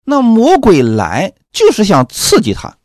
[0.05, 2.77] 那魔鬼来就是想刺激他，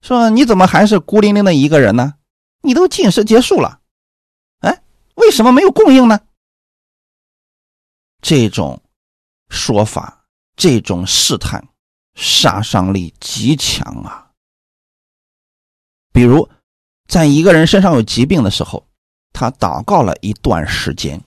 [0.00, 2.14] 说你怎么还是孤零零的一个人呢？
[2.64, 3.80] 你都进食结束了，
[4.60, 4.82] 哎，
[5.14, 6.18] 为什么没有供应呢？
[8.20, 8.82] 这种
[9.50, 11.68] 说法，这种试探，
[12.14, 14.32] 杀伤力极强啊。
[16.12, 16.48] 比如，
[17.06, 18.88] 在一个人身上有疾病的时候。
[19.36, 21.20] 他祷告了一段时间，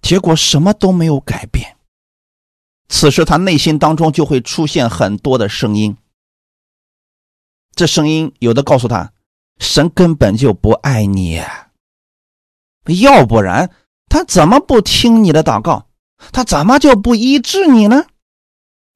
[0.00, 1.76] 结果什么都没有改变。
[2.88, 5.96] 此时他内心当中就会出现很多的声音，
[7.74, 9.12] 这声音有的告诉他，
[9.58, 11.40] 神根本就不爱你，
[13.00, 13.70] 要不然
[14.08, 15.88] 他怎么不听你的祷告？
[16.32, 18.04] 他怎么就不医治你呢？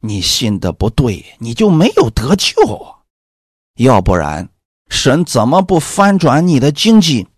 [0.00, 2.54] 你信的不对，你就没有得救。
[3.74, 4.48] 要不然
[4.88, 7.28] 神怎么不翻转你的经济？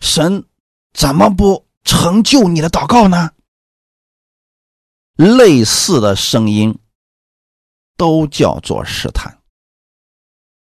[0.00, 0.46] 神
[0.92, 3.30] 怎么不成就你的祷告呢？
[5.16, 6.78] 类似的声音
[7.96, 9.41] 都叫做试探，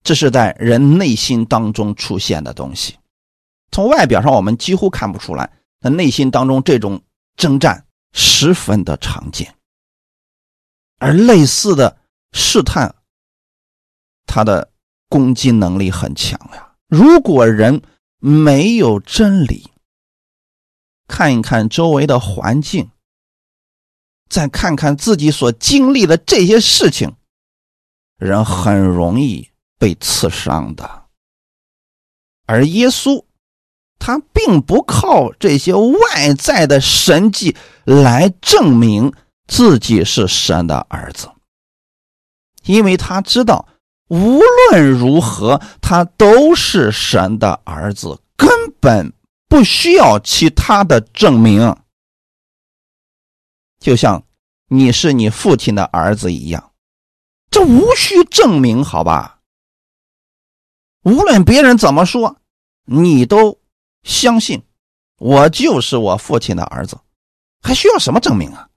[0.09, 2.97] 这是在人内心当中出现的东西。
[3.71, 7.03] 从外表上我们几乎看不出来，那内心当中这种
[7.37, 9.55] 征战十分的常见。
[10.99, 11.99] 而类似的
[12.33, 12.95] 试探，
[14.25, 14.73] 他的
[15.11, 16.73] 攻击能力很强呀。
[16.89, 17.83] 如果人。
[18.21, 19.71] 没有真理，
[21.07, 22.91] 看一看周围的环境，
[24.29, 27.15] 再看看自己所经历的这些事情，
[28.17, 31.05] 人很容易被刺伤的。
[32.47, 33.25] 而耶稣，
[33.99, 39.13] 他并不靠这些外在的神迹来证明
[39.47, 41.31] 自己是神的儿子，
[42.65, 43.69] 因为他知道。
[44.11, 48.49] 无论如何，他都是神的儿子，根
[48.81, 49.13] 本
[49.51, 51.77] 不需要其他的证明。
[53.79, 54.25] 就像
[54.69, 56.73] 你是你父亲的儿子一样，
[57.51, 59.38] 这无需证明，好吧？
[61.09, 62.37] 无论别人怎么说，
[62.85, 63.59] 你都
[64.03, 64.63] 相信
[65.17, 67.01] 我就是我父亲的儿子，
[67.63, 68.69] 还需要什么证明啊？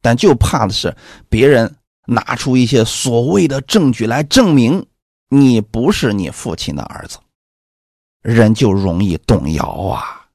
[0.00, 0.96] 但就怕的是
[1.28, 4.84] 别人拿出一些所谓的证据来证明
[5.28, 7.20] 你不是你父亲的儿子，
[8.20, 10.26] 人就容易动摇啊！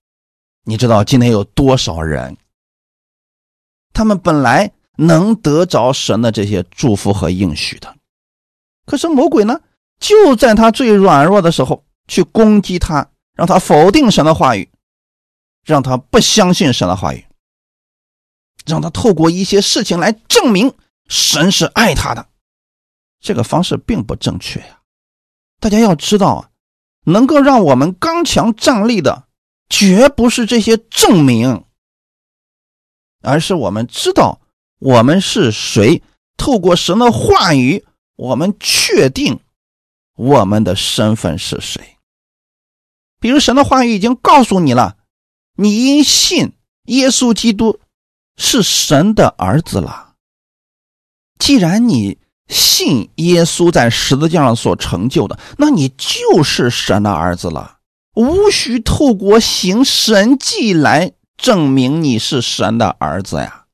[0.64, 2.38] 你知道今天有多少人，
[3.92, 7.97] 他们本来能得着神的这些祝福和应许的。
[8.88, 9.60] 可是魔鬼呢，
[10.00, 14.70] 就在他最软弱的时候去攻击他，让他否定神的话语，
[15.66, 17.26] 让他不相信神的话语，
[18.66, 20.74] 让他透过一些事情来证明
[21.10, 22.30] 神是爱他的。
[23.20, 24.80] 这个方式并不正确呀！
[25.60, 26.50] 大家要知道啊，
[27.04, 29.28] 能够让我们刚强站立的，
[29.70, 31.66] 绝不是这些证明，
[33.22, 34.40] 而是我们知道
[34.80, 36.02] 我们是谁，
[36.38, 37.84] 透过神的话语。
[38.18, 39.40] 我们确定
[40.16, 41.98] 我们的身份是谁？
[43.20, 44.98] 比如神的话语已经告诉你了，
[45.56, 46.54] 你因信
[46.86, 47.80] 耶稣基督
[48.36, 50.16] 是神的儿子了。
[51.38, 57.80] 既然你信耶稣在十字架上所成就的，那你就是神的儿子了，
[58.16, 63.66] 无需透过行神迹来证明你是神的儿子呀。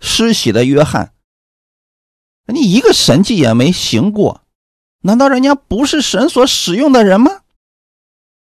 [0.00, 1.12] 施洗的约翰。
[2.52, 4.42] 你一个神迹也没行过，
[5.02, 7.42] 难道人家不是神所使用的人吗？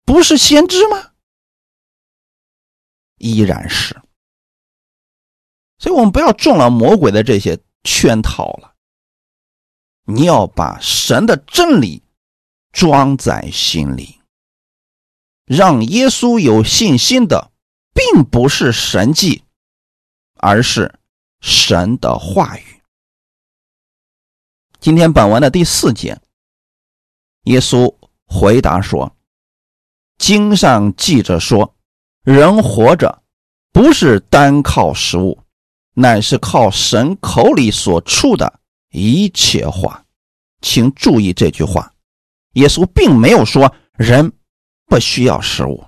[0.05, 1.13] 不是先知吗？
[3.19, 4.01] 依然是。
[5.79, 8.75] 所以我们不要中了魔鬼的这些圈套了。
[10.05, 12.03] 你要把神的真理
[12.73, 14.21] 装在心里，
[15.45, 17.53] 让耶稣有信心的，
[17.95, 19.45] 并不是神迹，
[20.35, 20.99] 而是
[21.41, 22.82] 神的话语。
[24.83, 26.21] 今天本文的第四节，
[27.45, 27.95] 耶稣
[28.27, 29.17] 回答说
[30.19, 31.77] ：“经上记着说，
[32.25, 33.23] 人活着
[33.71, 35.39] 不是单靠食物，
[35.95, 38.59] 乃是靠神口里所出的
[38.91, 40.05] 一切话。”
[40.63, 41.95] 请注意这句话，
[42.55, 44.33] 耶稣并没有说人
[44.87, 45.85] 不需要食物，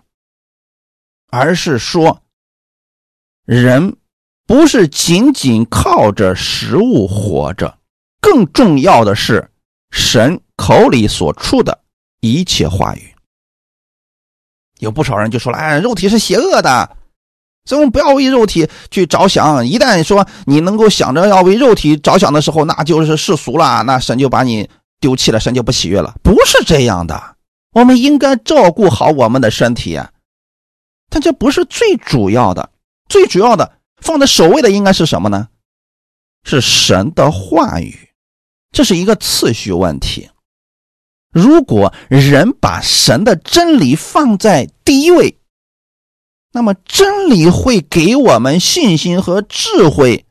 [1.33, 2.23] 而是说
[3.45, 3.97] 人
[4.47, 7.81] 不是仅仅靠着食物活着。
[8.25, 9.51] 更重要的是，
[9.91, 11.79] 神口里所出的
[12.21, 13.15] 一切话语。
[14.79, 16.97] 有不少人就说了：“哎，肉体是邪恶的，
[17.67, 19.67] 所以我们不要为肉体去着想。
[19.67, 24.69] 一旦说你能够想着要为肉体着想的时候，那就是世俗了，那神就把你
[25.01, 26.15] 丢弃了，神就不喜悦了。
[26.23, 27.37] 不是这样的，
[27.73, 30.01] 我们应该照顾好我们的身体，
[31.11, 32.71] 但这不是最主要的。
[33.07, 35.49] 最主要的，放在首位的应该是什么呢？
[36.43, 37.99] 是神的话语。”
[38.75, 40.29] 这是一个次序问题。
[41.31, 45.39] 如果人把神的真理放在第一位，
[46.51, 50.27] 那么真理会给我们信心和智慧，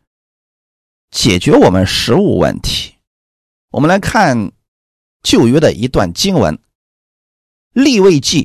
[1.09, 2.95] 解决我们食物问题。
[3.71, 4.51] 我们来看
[5.21, 6.55] 旧约的一段经文，
[7.71, 8.43] 《立位记》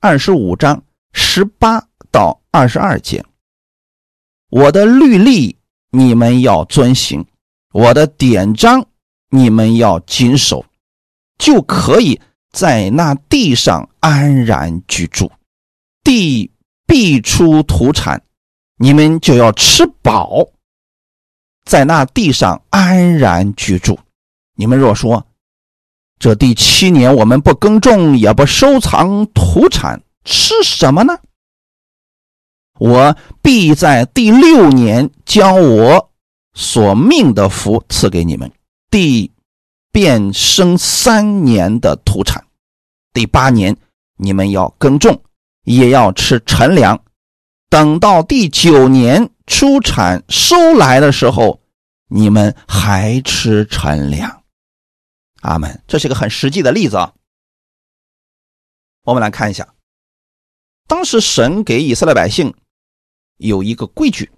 [0.00, 3.24] 二十五章十八到二十二节
[4.48, 5.58] ：“我的律例
[5.90, 7.26] 你们要遵行，
[7.72, 8.86] 我的典章。”
[9.30, 10.64] 你们要谨守，
[11.38, 12.20] 就可以
[12.52, 15.30] 在那地上安然居住。
[16.02, 16.50] 地
[16.86, 18.22] 必出土产，
[18.76, 20.48] 你们就要吃饱，
[21.64, 23.98] 在那地上安然居住。
[24.56, 25.26] 你们若说
[26.18, 31.18] 这第七年我们不耕种也不收藏土产，吃什么呢？
[32.78, 36.10] 我必在第六年将我
[36.54, 38.50] 所命的福赐给你们。
[38.90, 39.32] 地
[39.92, 42.44] 变生三年的土产，
[43.12, 43.76] 第八年
[44.16, 45.22] 你们要耕种，
[45.62, 47.04] 也要吃陈粮。
[47.68, 51.60] 等到第九年出产收来的时候，
[52.08, 54.42] 你们还吃陈粮。
[55.42, 55.82] 阿门。
[55.86, 57.14] 这是个很实际的例子啊。
[59.04, 59.72] 我们来看一下，
[60.88, 62.52] 当时神给以色列百姓
[63.36, 64.30] 有一个规矩，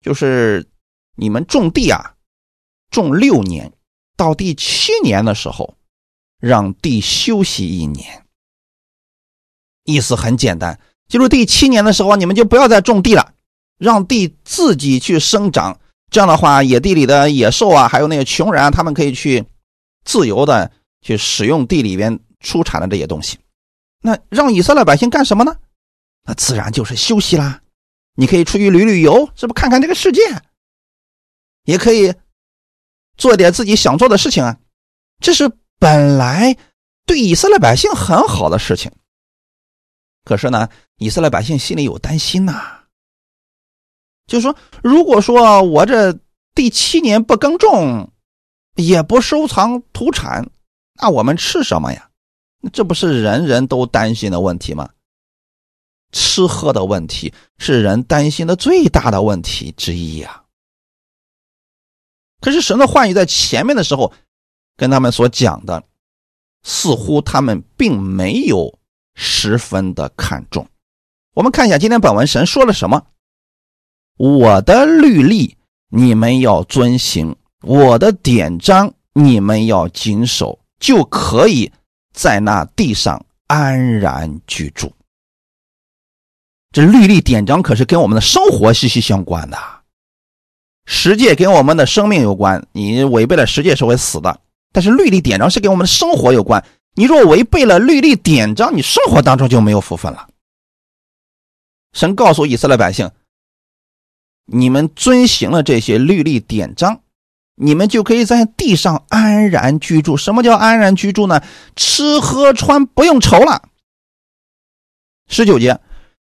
[0.00, 0.66] 就是
[1.14, 2.14] 你们种地啊。
[2.88, 3.75] 种六年，
[4.16, 5.76] 到第七年的时候，
[6.40, 8.24] 让地休息一年。
[9.84, 13.34] 意思很简单，就是第七年的时候，你们就不要再种地了，
[13.78, 15.78] 让地自己去生长。
[16.10, 19.44] 这样的话，野地里的野兽啊，还有那些穷人啊，他们可以去
[20.04, 20.70] 自由的
[21.02, 23.38] 去使用地里边出产的这些东西。
[24.02, 25.56] 那让以色列百姓干什么呢？
[26.24, 27.60] 那自然就是休息啦。
[28.14, 30.20] 你可以出去旅旅游，是不看看这个世界，
[31.64, 32.14] 也可以
[33.16, 34.58] 做点自己想做的事情啊。
[35.20, 36.56] 这是本来
[37.06, 38.90] 对以色列百姓很好的事情。
[40.24, 42.80] 可是呢，以色列百姓心里有担心呐，
[44.26, 46.18] 就是说，如果说我这
[46.54, 48.10] 第七年不耕种，
[48.74, 50.50] 也不收藏土产，
[51.00, 52.10] 那我们吃什么呀？
[52.72, 54.90] 这不是人人都担心的问题吗？
[56.12, 60.42] 吃喝的问题是人担心的最大的问题之一呀。
[62.46, 64.12] 可是神的话语在前面的时候
[64.76, 65.82] 跟他们所讲的，
[66.62, 68.78] 似乎他们并没有
[69.16, 70.64] 十分的看重。
[71.34, 73.04] 我们看一下今天本文神说了什么
[74.16, 75.56] ：“我的律例
[75.88, 81.72] 你们要遵行，我的典章你们要谨守，就可以
[82.14, 84.92] 在那地上安然居住。”
[86.70, 89.58] 这律例典章可是跟我们的生活息息相关的，
[90.86, 94.40] 十诫跟我们的生命有关，你违背了十诫是会死的。
[94.72, 96.64] 但是律例典章是跟我们的生活有关，
[96.94, 100.28] 你若违背了律例典章，你生活当中就没有福分了。
[101.92, 103.10] 神告诉以色列百姓
[104.46, 107.00] ：“你们遵行了这些律例典章，
[107.56, 110.16] 你们就可以在地上安然居住。
[110.16, 111.42] 什么叫安然居住呢？
[111.74, 113.68] 吃喝穿不用愁了。”
[115.28, 115.80] 十九节。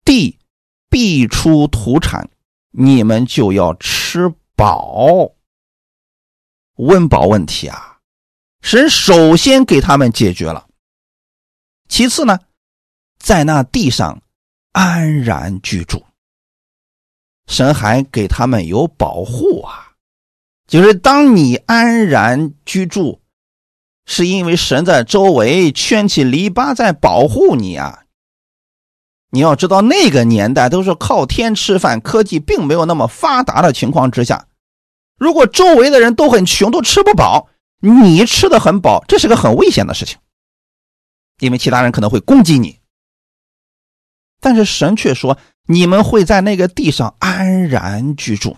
[0.04, 0.38] 地
[0.90, 2.28] 必出土产，
[2.72, 5.32] 你们就要吃饱。
[6.76, 7.98] 温饱问题啊，
[8.60, 10.68] 神首先给他们解决了。
[11.88, 12.40] 其次呢，
[13.18, 14.22] 在那地上
[14.72, 16.04] 安然居住，
[17.46, 19.92] 神还给他们有保护啊。
[20.66, 23.20] 就是当你安然居住，
[24.06, 28.03] 是因为神在周围圈起篱笆在保护你啊。
[29.34, 34.46] 你要知道，那个年代都是靠天吃饭，科技并没有那么发达的情况之下，
[35.18, 37.48] 如果周围的人都很穷，都吃不饱，
[37.80, 40.18] 你吃的很饱，这是个很危险的事情，
[41.40, 42.78] 因为其他人可能会攻击你。
[44.40, 48.56] 但是神却说，你们会在那个地上安然居住，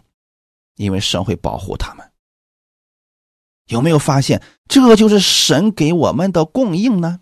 [0.77, 2.07] 因为神会保护他们。
[3.69, 7.21] 有没有发现，这就是神给我们的供应呢？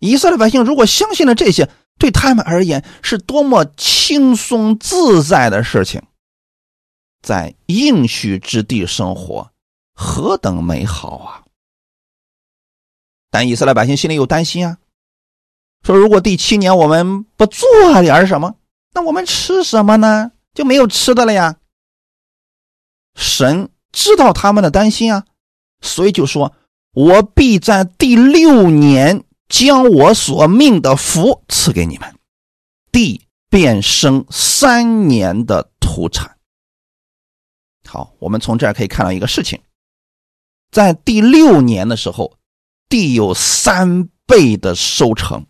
[0.00, 6.02] 以色列百姓如果相信了这些，对他们而言是多么轻松自在的事情，
[7.22, 9.50] 在应许之地生活，
[9.94, 11.42] 何等美好啊！
[13.30, 14.78] 但以色列百姓心里有担心啊，
[15.82, 17.66] 说如果第七年我们不做
[18.02, 18.56] 点什么，
[18.92, 20.32] 那我们吃什么呢？
[20.52, 21.56] 就没有吃的了呀。
[23.14, 25.24] 神知道他们的担心啊，
[25.80, 26.54] 所以就说
[26.92, 29.24] ：“我必在第六年。”
[29.54, 32.18] 将我所命的福赐给你们，
[32.90, 36.36] 地便生三年的土产。
[37.88, 39.62] 好，我们从这儿可以看到一个事情，
[40.72, 42.36] 在第六年的时候，
[42.88, 45.46] 地有三倍的收成。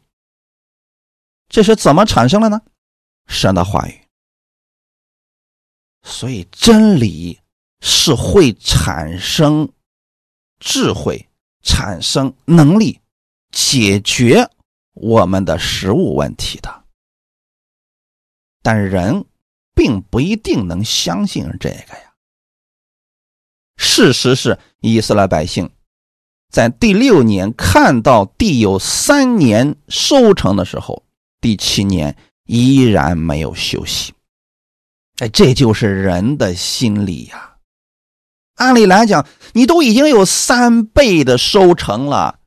[1.48, 2.60] 这是怎么产生的呢？
[3.26, 4.02] 神的话语。
[6.02, 7.40] 所以真理
[7.80, 9.72] 是会产生
[10.60, 11.26] 智慧，
[11.62, 13.00] 产生能力。
[13.54, 14.50] 解决
[14.94, 16.84] 我们的食物问题的，
[18.62, 19.24] 但人
[19.74, 22.14] 并不一定能相信这个呀。
[23.76, 25.70] 事实是，以色列百姓
[26.50, 31.04] 在第六年看到地有三年收成的时候，
[31.40, 34.12] 第七年依然没有休息。
[35.18, 37.58] 哎，这就是人的心理呀。
[38.56, 42.40] 按理来讲，你都已经有三倍的收成了。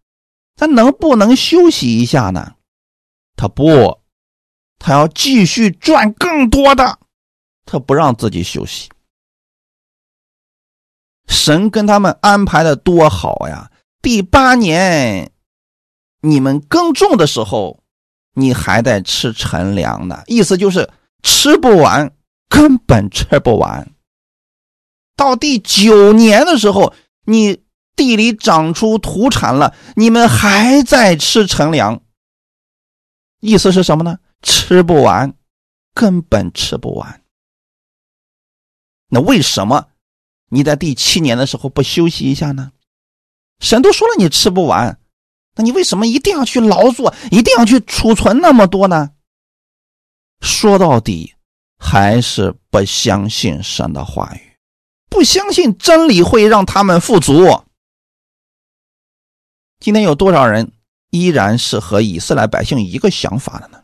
[0.58, 2.56] 他能不能休息一下呢？
[3.36, 4.02] 他不，
[4.80, 6.98] 他要继续赚更多的，
[7.64, 8.90] 他不让自己休息。
[11.28, 13.72] 神跟他们安排的多好呀！
[14.02, 15.32] 第八年，
[16.22, 17.84] 你们耕种的时候，
[18.34, 20.90] 你还得吃陈粮呢，意思就是
[21.22, 22.12] 吃不完，
[22.50, 23.92] 根本吃不完。
[25.16, 26.96] 到第九年的时候，
[27.26, 27.67] 你。
[27.98, 32.00] 地里长出土产了，你们还在吃陈粮，
[33.42, 34.20] 意思是什么呢？
[34.42, 35.34] 吃不完，
[35.94, 37.24] 根本吃不完。
[39.10, 39.88] 那为什么
[40.50, 42.72] 你在第七年的时候不休息一下呢？
[43.60, 45.00] 神都说了你吃不完，
[45.56, 49.10] 那你为什么一定要去劳作，一定要去储存那么多呢？
[50.40, 51.34] 说到底，
[51.80, 54.56] 还是不相信神的话语，
[55.10, 57.64] 不相信真理会让他们富足。
[59.80, 60.72] 今天有多少人
[61.12, 63.84] 依然是和以色列百姓一个想法的呢？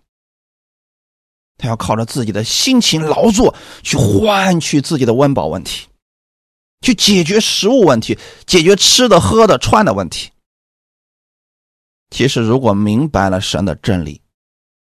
[1.57, 5.87] 他要靠着自己的辛勤劳作去换取自己的温饱问题，
[6.81, 10.31] 去解决食物问题，解决吃的、喝的、穿的问题。
[12.09, 14.21] 其实，如果明白了神的真理，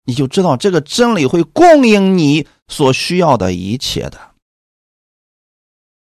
[0.05, 4.31] 你就知道这个真理会供应你所需要的一切的。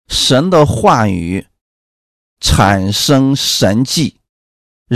[0.08, 1.46] 神的话语
[2.40, 4.20] 产生神迹，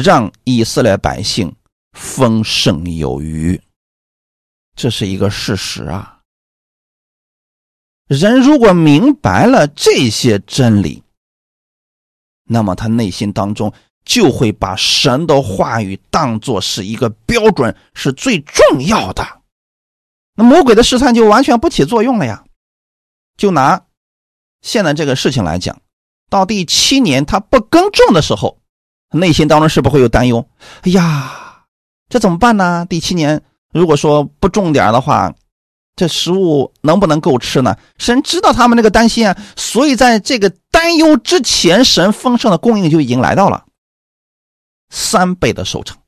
[0.03, 1.57] 让以色列百姓
[1.92, 3.59] 丰盛有余。
[4.74, 6.20] 这是一个事实啊！
[8.07, 11.03] 人如果明白了这些真理，
[12.44, 13.72] 那么他内心当中
[14.05, 19.26] 就会把神的话语当作是一个标准，是最重要的。
[20.34, 22.44] 那魔鬼的试探就完全不起作用了呀！
[23.38, 23.86] 就拿
[24.61, 25.80] 现在这个事情来讲，
[26.28, 28.61] 到第七年他不耕种的时候，
[29.12, 30.46] 内心当中是不会有担忧？
[30.82, 31.64] 哎呀，
[32.09, 32.86] 这怎么办呢？
[32.88, 33.42] 第七年。
[33.72, 35.34] 如果说不重点的话，
[35.96, 37.76] 这食物能不能够吃呢？
[37.98, 43.64] 神知道他们那个担心啊，所以在这个担忧之前，神丰盛的供应就已经来到了
[44.88, 45.98] 三倍的收成。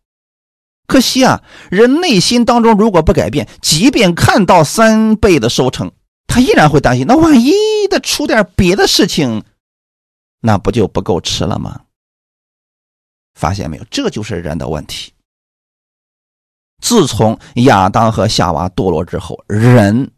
[0.87, 5.93] 可惜啊，人内心当中如果不改变，即便看到三倍的收成，
[6.27, 7.07] 他依然会担心。
[7.07, 7.53] 那万一
[7.91, 9.45] 的出点别的事情，
[10.41, 11.83] 那不就不够吃了吗？
[13.39, 15.13] 发现没有，这就是人的问题。
[16.83, 20.11] 自从亚当和夏娃堕落之后，人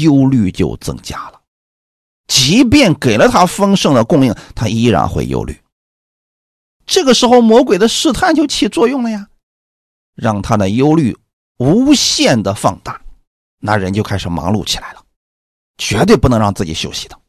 [0.00, 1.42] 忧虑就增加了。
[2.26, 5.60] 即便给了他丰盛的供应，他依然会忧虑。
[6.86, 9.28] 这个时候，魔鬼的试探就起作用了呀，
[10.14, 11.14] 让他的忧虑
[11.58, 12.98] 无限的放大，
[13.58, 15.04] 那人就开始忙碌起来了，
[15.76, 17.20] 绝对不能让自己休息的。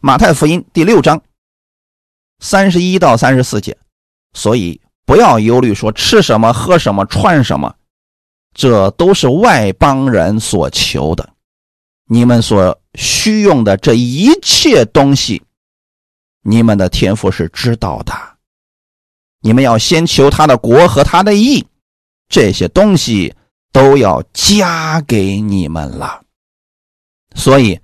[0.00, 1.20] 马太福音第六章
[2.40, 3.78] 三十一到三十四节，
[4.32, 4.80] 所以。
[5.06, 7.74] 不要忧虑，说吃什么、喝什么、穿什么，
[8.54, 11.30] 这都是外邦人所求的。
[12.06, 15.42] 你们所需用的这一切东西，
[16.44, 18.12] 你们的天赋是知道的。
[19.40, 21.66] 你们要先求他的国和他的义，
[22.28, 23.34] 这些东西
[23.72, 26.22] 都要加给你们了。
[27.34, 27.80] 所以，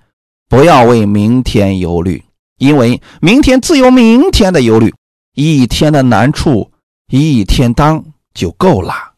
[0.47, 2.23] 不要为明天忧虑，
[2.57, 4.93] 因为明天自有明天的忧虑，
[5.33, 6.71] 一天的难处。
[7.09, 8.03] 一天当
[8.33, 9.13] 就够了。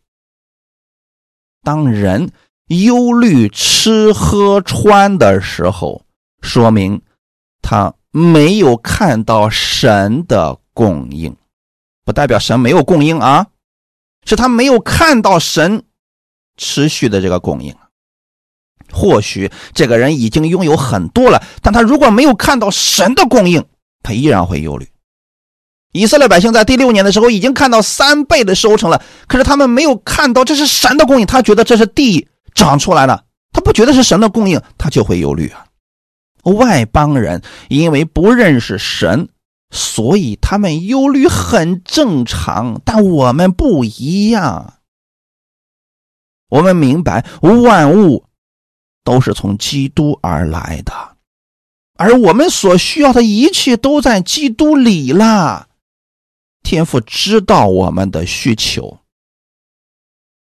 [1.63, 2.31] 当人
[2.67, 6.05] 忧虑吃喝穿的时候，
[6.39, 7.01] 说明
[7.63, 11.35] 他没有看到神的供应，
[12.05, 13.47] 不代表神没有供应啊，
[14.23, 15.83] 是他没有看到神
[16.57, 17.75] 持续的这个供应。
[18.91, 23.65] 或许这个人已经拥有很多了，但他如果没有看到神的供应，
[24.03, 24.87] 他依然会忧虑。
[25.91, 35.65] 以色列百姓在第六年的时候已经看到三倍的收成了，可是他们没有看到这是神的供应，他觉得这是地长出来的，他不觉得是神的供应，他就会忧虑啊。
[36.43, 39.29] 外邦人因为不认识神，
[39.71, 44.75] 所以他们忧虑很正常，但我们不一样，
[46.49, 48.25] 我们明白万物
[49.09, 51.17] 都是从基督而来的，
[51.95, 55.67] 而我们所需要的一切都在基督里了。
[56.61, 58.99] 天父知道我们的需求。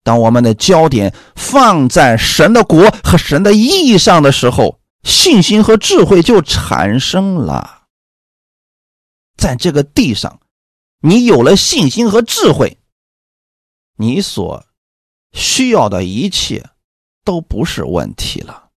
[0.02, 7.84] 当我们的焦点放在神的国和神的意义上的时候，信心和智慧就产生了。
[9.38, 10.40] 在这个地上，
[11.00, 12.76] 你有了信心和智慧，
[13.96, 14.62] 你所
[15.32, 16.68] 需要的一切
[17.28, 18.70] 都不是问题了。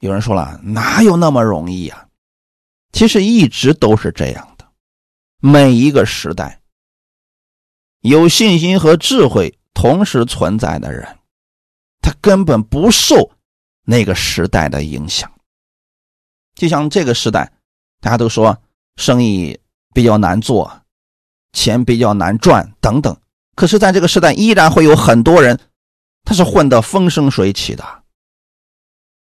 [0.00, 2.08] 有人说了，哪有那么容易呀？
[2.90, 4.66] 其实一直都是这样的。
[5.38, 6.60] 每一个时代，
[8.00, 11.16] 有信心和智慧同时存在的人，
[12.02, 13.30] 他根本不受
[13.84, 15.30] 那个时代的影响。
[16.56, 17.52] 就像这个时代，
[18.00, 18.60] 大家都说
[18.96, 19.56] 生意
[19.94, 20.82] 比较难做，
[21.52, 23.16] 钱比较难赚等等。
[23.54, 25.56] 可是，在这个时代，依然会有很多人，
[26.24, 28.02] 他是混得风生水起的。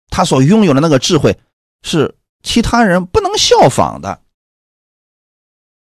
[0.09, 1.37] 他所拥有的那个智慧，
[1.83, 4.23] 是其他人不能效仿的。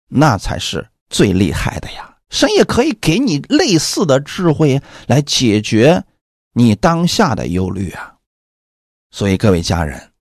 [0.09, 2.19] 那才是最厉害的呀！
[2.29, 6.05] 神也可以给你类似的智慧来解决
[6.55, 8.17] 你当下的忧虑啊。
[9.11, 10.13] 所以各位家人，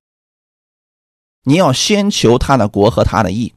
[1.43, 3.53] 你要先求他的国和他的义。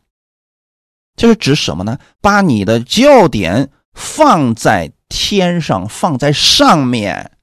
[1.16, 1.98] 这是指什么呢？
[2.20, 7.38] 把你的焦点放在天上，放在上面，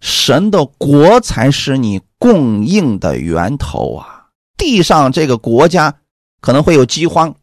[0.00, 4.30] 神的国才是你供应的源头啊！
[4.56, 6.00] 地上这个国家
[6.40, 7.36] 可能会有饥荒。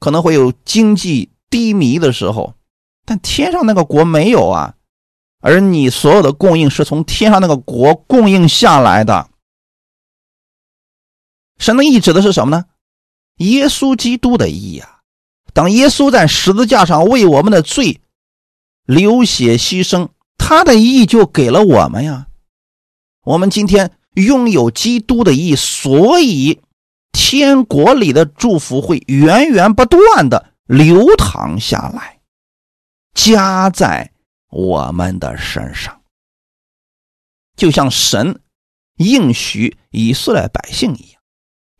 [0.00, 2.54] 可能会有经济低迷的时候，
[3.04, 4.76] 但天上那个国没有啊，
[5.40, 9.28] 而你所有的供应是从天上那个国供应下来的。
[11.58, 12.66] 神的意指的是什么呢？
[13.38, 15.00] 耶稣基督的意啊！
[15.52, 18.00] 当耶稣在十字架上为我们的罪
[18.88, 20.08] 流血牺牲，
[20.38, 22.28] 他的意就给了我们呀。
[23.22, 26.62] 我们今天拥有基督的意，所以
[27.12, 32.20] 天国里的祝福会源源不断的流淌下来，
[33.12, 34.12] 加在
[34.48, 36.00] 我们的身上，
[37.56, 38.40] 就像神
[38.96, 41.20] 应许以色列百姓一样。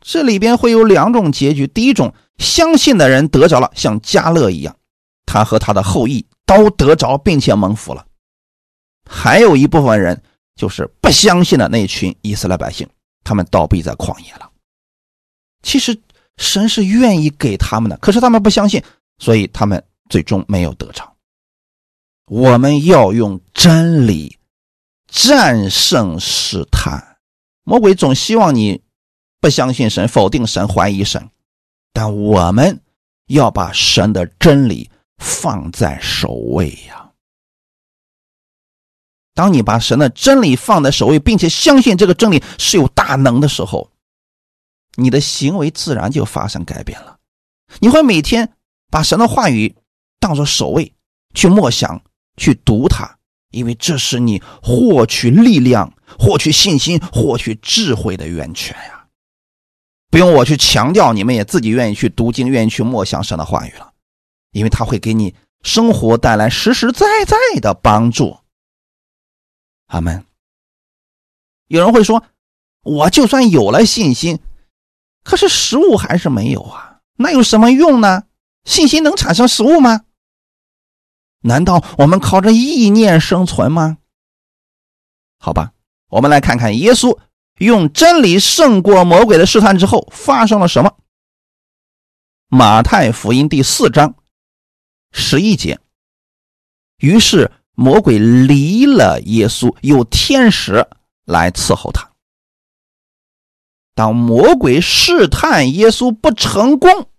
[0.02, 4.76] 这里边会有两种结局：第一种，相信的人得着了，像加勒一样，
[5.24, 8.02] 他和他的后裔都得着，并且蒙福了；
[9.08, 10.20] 还有一部分人，
[10.56, 12.88] 就是不相信的那群以色列百姓，
[13.22, 14.50] 他们倒闭在旷野了。
[15.62, 15.96] 其实
[16.38, 18.82] 神是愿意给他们的，可是他们不相信，
[19.18, 21.14] 所以他们最终没有得着。
[22.26, 24.38] 我们要用真理
[25.06, 27.18] 战胜试探，
[27.64, 28.82] 魔鬼总希望你。
[29.40, 31.30] 不相信神，否定神，怀疑神，
[31.92, 32.80] 但我们
[33.28, 37.10] 要把神的真理放在首位呀。
[39.34, 43.90] 当你把神的真理放在首位，并且相信这个真理是有大能的时候，
[44.96, 47.18] 你的行为自然就发生改变了。
[47.78, 48.52] 你会每天
[48.90, 49.76] 把神的话语
[50.18, 50.92] 当作首位
[51.34, 52.02] 去默想、
[52.36, 53.18] 去读它，
[53.52, 59.06] 因为这是你获取力量、获取信心、获取智慧的源泉呀。
[60.10, 63.87] 不用我去强调，你们也自己愿意去读经，愿意去默想神的话语了，
[64.50, 68.38] 因为他会给你生活带来实实在在的帮助。
[69.86, 70.24] 阿门。
[71.66, 72.24] 有人会说，
[72.82, 74.40] 我就算有了信心，
[75.22, 78.24] 可是食物还是没有啊，那有什么用呢？
[78.64, 80.04] 信心能产生食物吗？
[81.40, 83.98] 难道我们靠着意念生存吗？
[85.38, 85.72] 好吧，
[86.08, 87.18] 我们来看看耶稣。
[87.58, 90.96] 用真理胜过魔鬼的试探之后，发生了什么？
[92.48, 94.14] 马太福音第四章
[95.18, 95.78] 十一节。
[96.98, 100.86] 于是魔鬼离了耶稣，有天使
[101.24, 102.10] 来伺候他。
[103.94, 107.10] 当魔鬼试探耶稣不成功，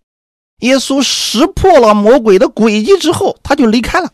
[0.60, 4.14] 耶稣识破了魔鬼的诡计之后，他就离开了。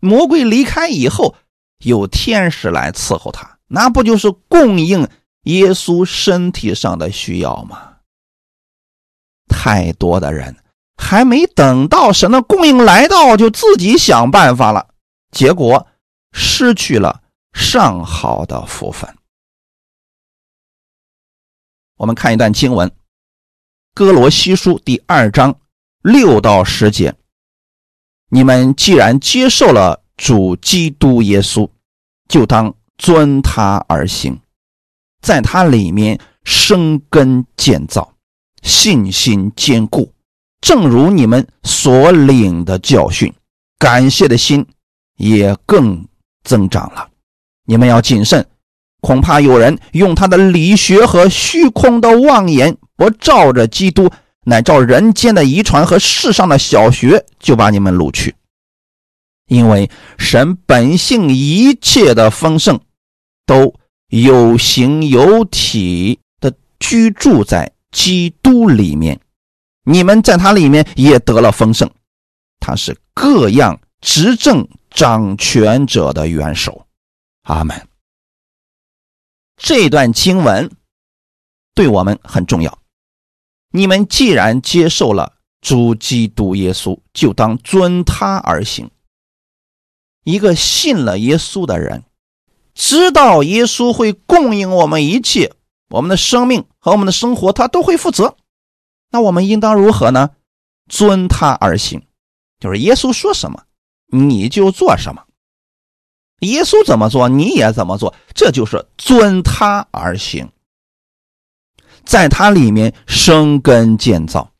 [0.00, 1.36] 魔鬼离开以后，
[1.84, 3.58] 有天使来伺候他。
[3.68, 5.08] 那不就是供应
[5.44, 7.96] 耶稣身体上的需要吗？
[9.48, 10.56] 太多的人
[10.96, 14.94] 还没等到神的供应来到，就自己想办法了，
[15.30, 15.86] 结果
[16.32, 17.22] 失去了
[17.52, 19.14] 上好的福分。
[21.96, 22.88] 我们看一段经文，
[23.94, 25.58] 《哥罗西书》第二章
[26.02, 27.14] 六到十节：
[28.30, 31.68] 你们既然接受了主基督耶稣，
[32.28, 32.74] 就当。
[32.98, 34.38] 遵他而行，
[35.22, 38.14] 在他里面生根建造，
[38.62, 40.12] 信心坚固，
[40.62, 43.30] 正如你们所领的教训，
[43.78, 44.64] 感谢的心
[45.18, 46.06] 也更
[46.42, 47.10] 增长了。
[47.66, 48.46] 你们要谨慎，
[49.02, 54.10] 恐怕有人用他的理学和虚空的妄言，不照着基督，
[54.44, 58.34] 乃照人间的遗传和世上的小学，就把你们掳去。
[59.48, 62.80] 因为神本性一切的丰盛。
[63.44, 63.74] 都
[64.08, 69.18] 有形有体的居住在基督里面，
[69.84, 71.90] 你们在他里面也得了丰盛。
[72.60, 76.86] 他是各样执政掌权者的元首。
[77.42, 77.88] 阿门。
[79.56, 80.70] 这段经文
[81.74, 82.78] 对我们很重要。
[83.70, 88.90] 你们既然接受了主基督耶稣，就当遵他而行。
[90.24, 92.04] 一个信了耶稣的人。
[92.74, 95.52] 知道耶稣会供应我们一切，
[95.90, 98.36] 我们的生命和我们的生活，他都会负责。
[99.12, 100.30] 那我们应当如何呢？
[100.88, 102.02] 遵他而行，
[102.58, 103.62] 就是耶稣说什么，
[104.10, 105.22] 你就做什么。
[106.40, 110.50] 耶稣怎么做，你也怎么做，这就是遵他而行，
[112.04, 114.50] 在他里面生根建造。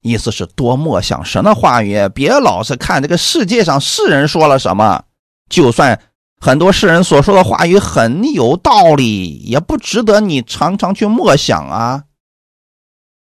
[0.00, 5.04] 意思是多默想神的话语，别老是看这个世界上世人说了什么，
[5.50, 6.00] 就算。
[6.40, 12.04] 很多世人所说的话语很有道理，也不值得你常常去默想啊！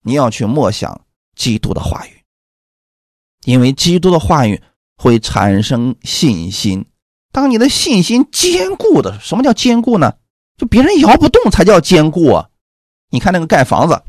[0.03, 1.01] 你要去默想
[1.35, 2.21] 基督的话语，
[3.45, 4.61] 因为基督的话语
[4.97, 6.85] 会产生信心。
[7.31, 10.13] 当你的信心坚固的，什么叫坚固呢？
[10.55, 12.49] 就别人摇不动才叫坚固啊！
[13.09, 14.03] 你看那个盖房子，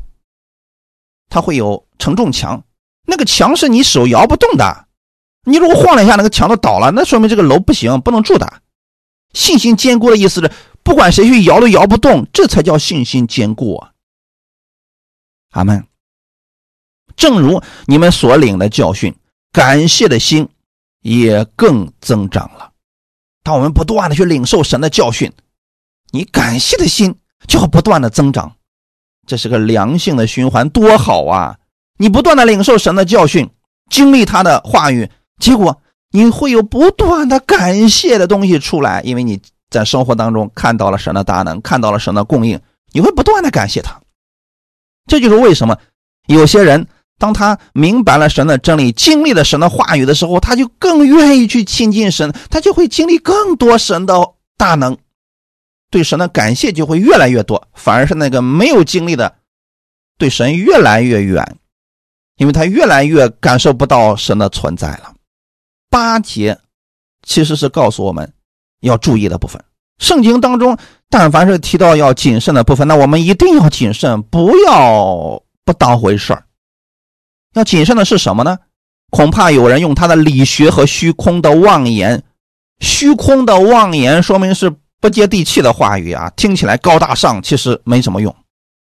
[1.27, 2.63] 它会有承重墙，
[3.07, 4.85] 那个墙是你手摇不动的，
[5.45, 8.61] 你如果晃了一下，那个墙都倒了，那说明这个楼不行，不能住的。
[9.33, 10.51] 信心坚固的意思是，
[10.83, 13.93] 不管谁去摇都摇不动，这才叫信心坚固啊！
[15.55, 15.85] 阿门。
[17.15, 19.15] 正如你们所领的教训，
[19.51, 20.47] 感谢的心
[21.01, 22.71] 也更增长了。
[23.41, 25.31] 当我们不断的去领受神的教训，
[26.11, 27.15] 你感谢的心
[27.47, 28.55] 就会不断的增长，
[29.25, 31.57] 这是个良性的循环，多好啊！
[31.97, 33.49] 你不断的领受神的教训，
[33.89, 35.81] 经历他的话语，结果
[36.11, 42.59] 你会有不断的感谢的东西出来，因为你在生活当中看到了神的大能，看到了神的供应，
[42.91, 44.01] 你会不断的感谢他。
[45.05, 45.77] 这就是为什么
[46.27, 46.87] 有些人。
[47.17, 54.97] 当他明白了神的真理，经历了神的话语的时候，他就更愿意去亲近神，他就会经历更多神的大能，
[55.89, 57.69] 对神的感谢就会越来越多。
[57.73, 59.33] 反而是那个没有经历的，
[60.17, 61.57] 对神越来越远，
[62.35, 65.13] 因为他越来越感受不到神的存在了。
[65.89, 66.59] 八节
[67.25, 68.33] 其实是告诉我们
[68.81, 69.63] 要注意的部分。
[69.99, 70.77] 圣经当中，
[71.17, 76.43] 但凡是提到要谨慎的部分，那我们一定要谨慎，不要不当回事儿。
[77.53, 78.57] 要谨慎的是什么呢？
[79.11, 82.21] 恐怕有人用他的理学和虚空的妄言，
[82.81, 88.35] 虚空的妄言说明是不接地气的话语啊，听起来高大上，其实没什么用，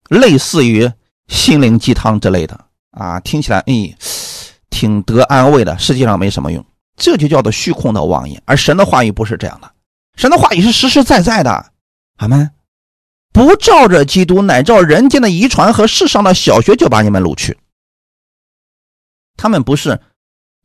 [0.09, 0.89] 类似于
[1.26, 2.57] 心灵鸡汤之类的
[2.93, 3.93] 啊，听起来哎
[4.70, 6.64] 挺得安慰的，实际上没什么用，
[6.97, 8.41] 这就叫做虚空的妄言。
[8.45, 9.68] 而神的话语不是这样的，
[10.14, 11.66] 神的话语是实实在在的。
[12.21, 12.51] 阿门。
[13.33, 17.57] 不照着基督，乃照人间的遗传和世上的小学，就把你们录取。
[19.37, 19.99] 他们不是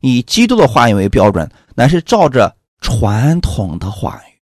[0.00, 4.40] 以基督的话语为标准，乃是照着传统的话语、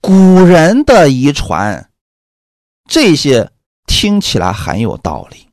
[0.00, 1.90] 古人的遗传，
[2.88, 3.48] 这些
[3.86, 5.46] 听起来很有道理，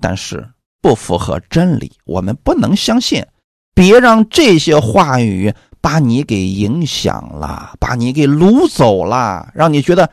[0.00, 0.50] 但是
[0.80, 1.92] 不符合真理。
[2.04, 3.24] 我们不能相信，
[3.74, 10.10] 别让这些话语把你给影响了，把你给掳走了，让你觉得，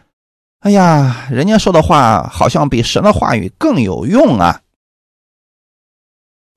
[0.60, 4.62] 哎呀，人家说的话好像比神的话语更有用啊。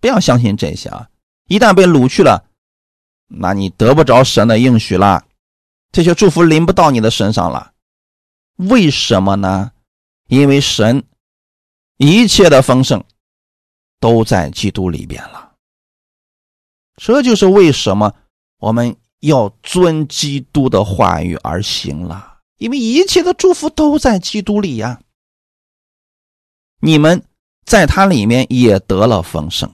[0.00, 1.08] 不要相信这些啊！
[1.46, 2.44] 一旦被掳去了，
[3.28, 5.24] 那你得不着神的应许了，
[5.92, 7.72] 这些祝福临不到你的身上了。
[8.56, 9.70] 为什么呢？
[10.26, 11.04] 因为神
[11.98, 13.04] 一切的丰盛
[14.00, 15.52] 都在基督里边了。
[16.96, 18.14] 这就是为什么
[18.58, 25.00] 我们要遵基督的话语而行了，因为一切的祝福都在基督里呀。
[26.80, 27.22] 你们
[27.64, 29.72] 在他里面也得了丰盛。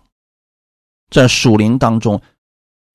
[1.11, 2.21] 在属灵当中，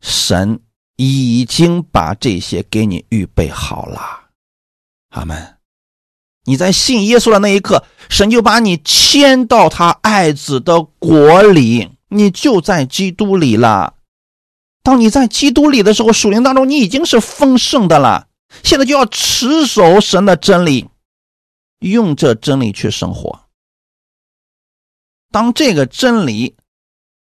[0.02, 0.60] 神
[0.98, 4.30] 已经把这些给你预备好了，
[5.10, 5.58] 阿门。
[6.46, 13.96] 你在信耶稣的那一刻，神就把你迁到他爱子的国里，你就在基督里了。
[14.84, 18.28] 当你在基督里的时候，属灵当中你已经是丰盛的了。
[18.64, 20.88] 现在就要持守神的真理，
[21.80, 23.48] 用这真理去生活。
[25.32, 26.56] 当这个真理。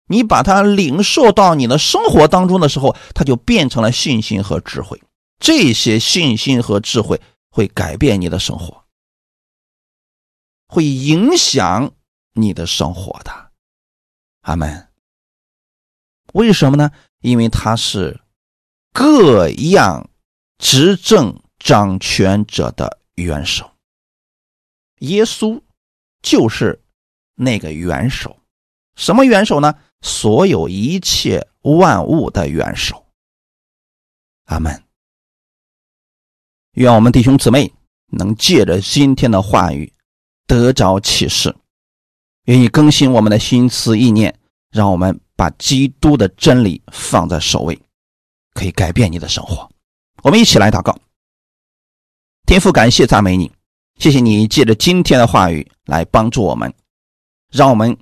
[0.09, 5.03] 你把它领受到你的生活当中的时候，它就变成了信心和智慧。
[5.37, 7.19] 这些信心和智慧
[7.49, 8.85] 会改变你的生活，
[10.69, 11.91] 会影响
[12.31, 13.51] 你的生活的。
[14.43, 14.87] 阿门。
[16.31, 16.89] 为什么呢？
[17.22, 18.20] 因为他是
[18.93, 20.09] 各样
[20.57, 23.72] 执政掌权者的元首。
[24.99, 25.61] 耶稣
[26.22, 26.82] 就是
[27.36, 28.38] 那个元首。
[28.95, 29.76] 什么元首呢？
[30.01, 33.05] 所有一切万物的元首，
[34.45, 34.84] 阿门。
[36.74, 37.74] 愿我们弟兄姊妹
[38.07, 39.91] 能借着今天的话语
[40.45, 41.55] 得着启示，
[42.43, 44.39] 愿意更新我们的心思意念，
[44.70, 47.79] 让我们把基督的真理放在首位，
[48.53, 49.69] 可以改变你的生活。
[50.23, 50.99] 我们一起来祷告，
[52.45, 53.49] 天父，感谢赞美你，
[53.99, 56.73] 谢谢你借着今天的话语来帮助我们，
[57.49, 57.97] 让我们。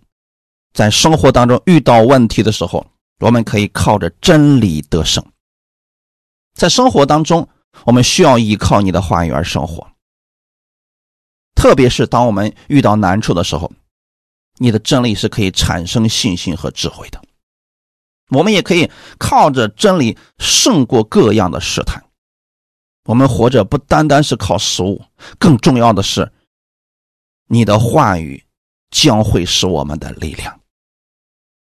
[0.73, 2.86] 在生活当中遇到问题的时候，
[3.19, 5.25] 我们可以靠着真理得胜。
[6.53, 7.47] 在生活当中，
[7.86, 9.88] 我们需要依靠你的话语而生活。
[11.55, 13.71] 特别是当我们遇到难处的时候，
[14.57, 17.23] 你的真理是可以产生信心和智慧的。
[18.30, 22.03] 我们也可以靠着真理胜过各样的试探。
[23.05, 25.03] 我们活着不单单是靠食物，
[25.38, 26.32] 更重要的是，
[27.47, 28.43] 你的话语
[28.89, 30.59] 将会是我们的力量。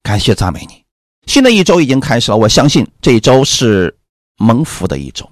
[0.01, 0.83] 感谢赞美你，
[1.27, 2.37] 新的一周已经开始了。
[2.37, 3.95] 我相信这一周是
[4.37, 5.29] 蒙福的一周。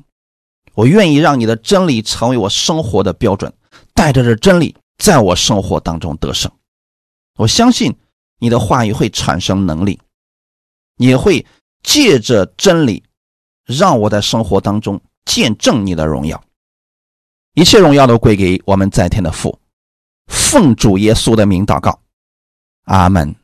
[0.75, 3.51] 我愿意让你的真理成为我生活的标准，
[3.93, 6.51] 带着这真理在我生活当中得胜。
[7.37, 7.95] 我相信
[8.39, 9.99] 你的话语会产生能力，
[10.97, 11.45] 你会
[11.81, 13.03] 借着真理，
[13.65, 16.43] 让我在生活当中见证你的荣耀。
[17.53, 19.59] 一切荣耀都归给我们在天的父，
[20.27, 21.99] 奉主耶稣的名祷告，
[22.85, 23.35] 阿门。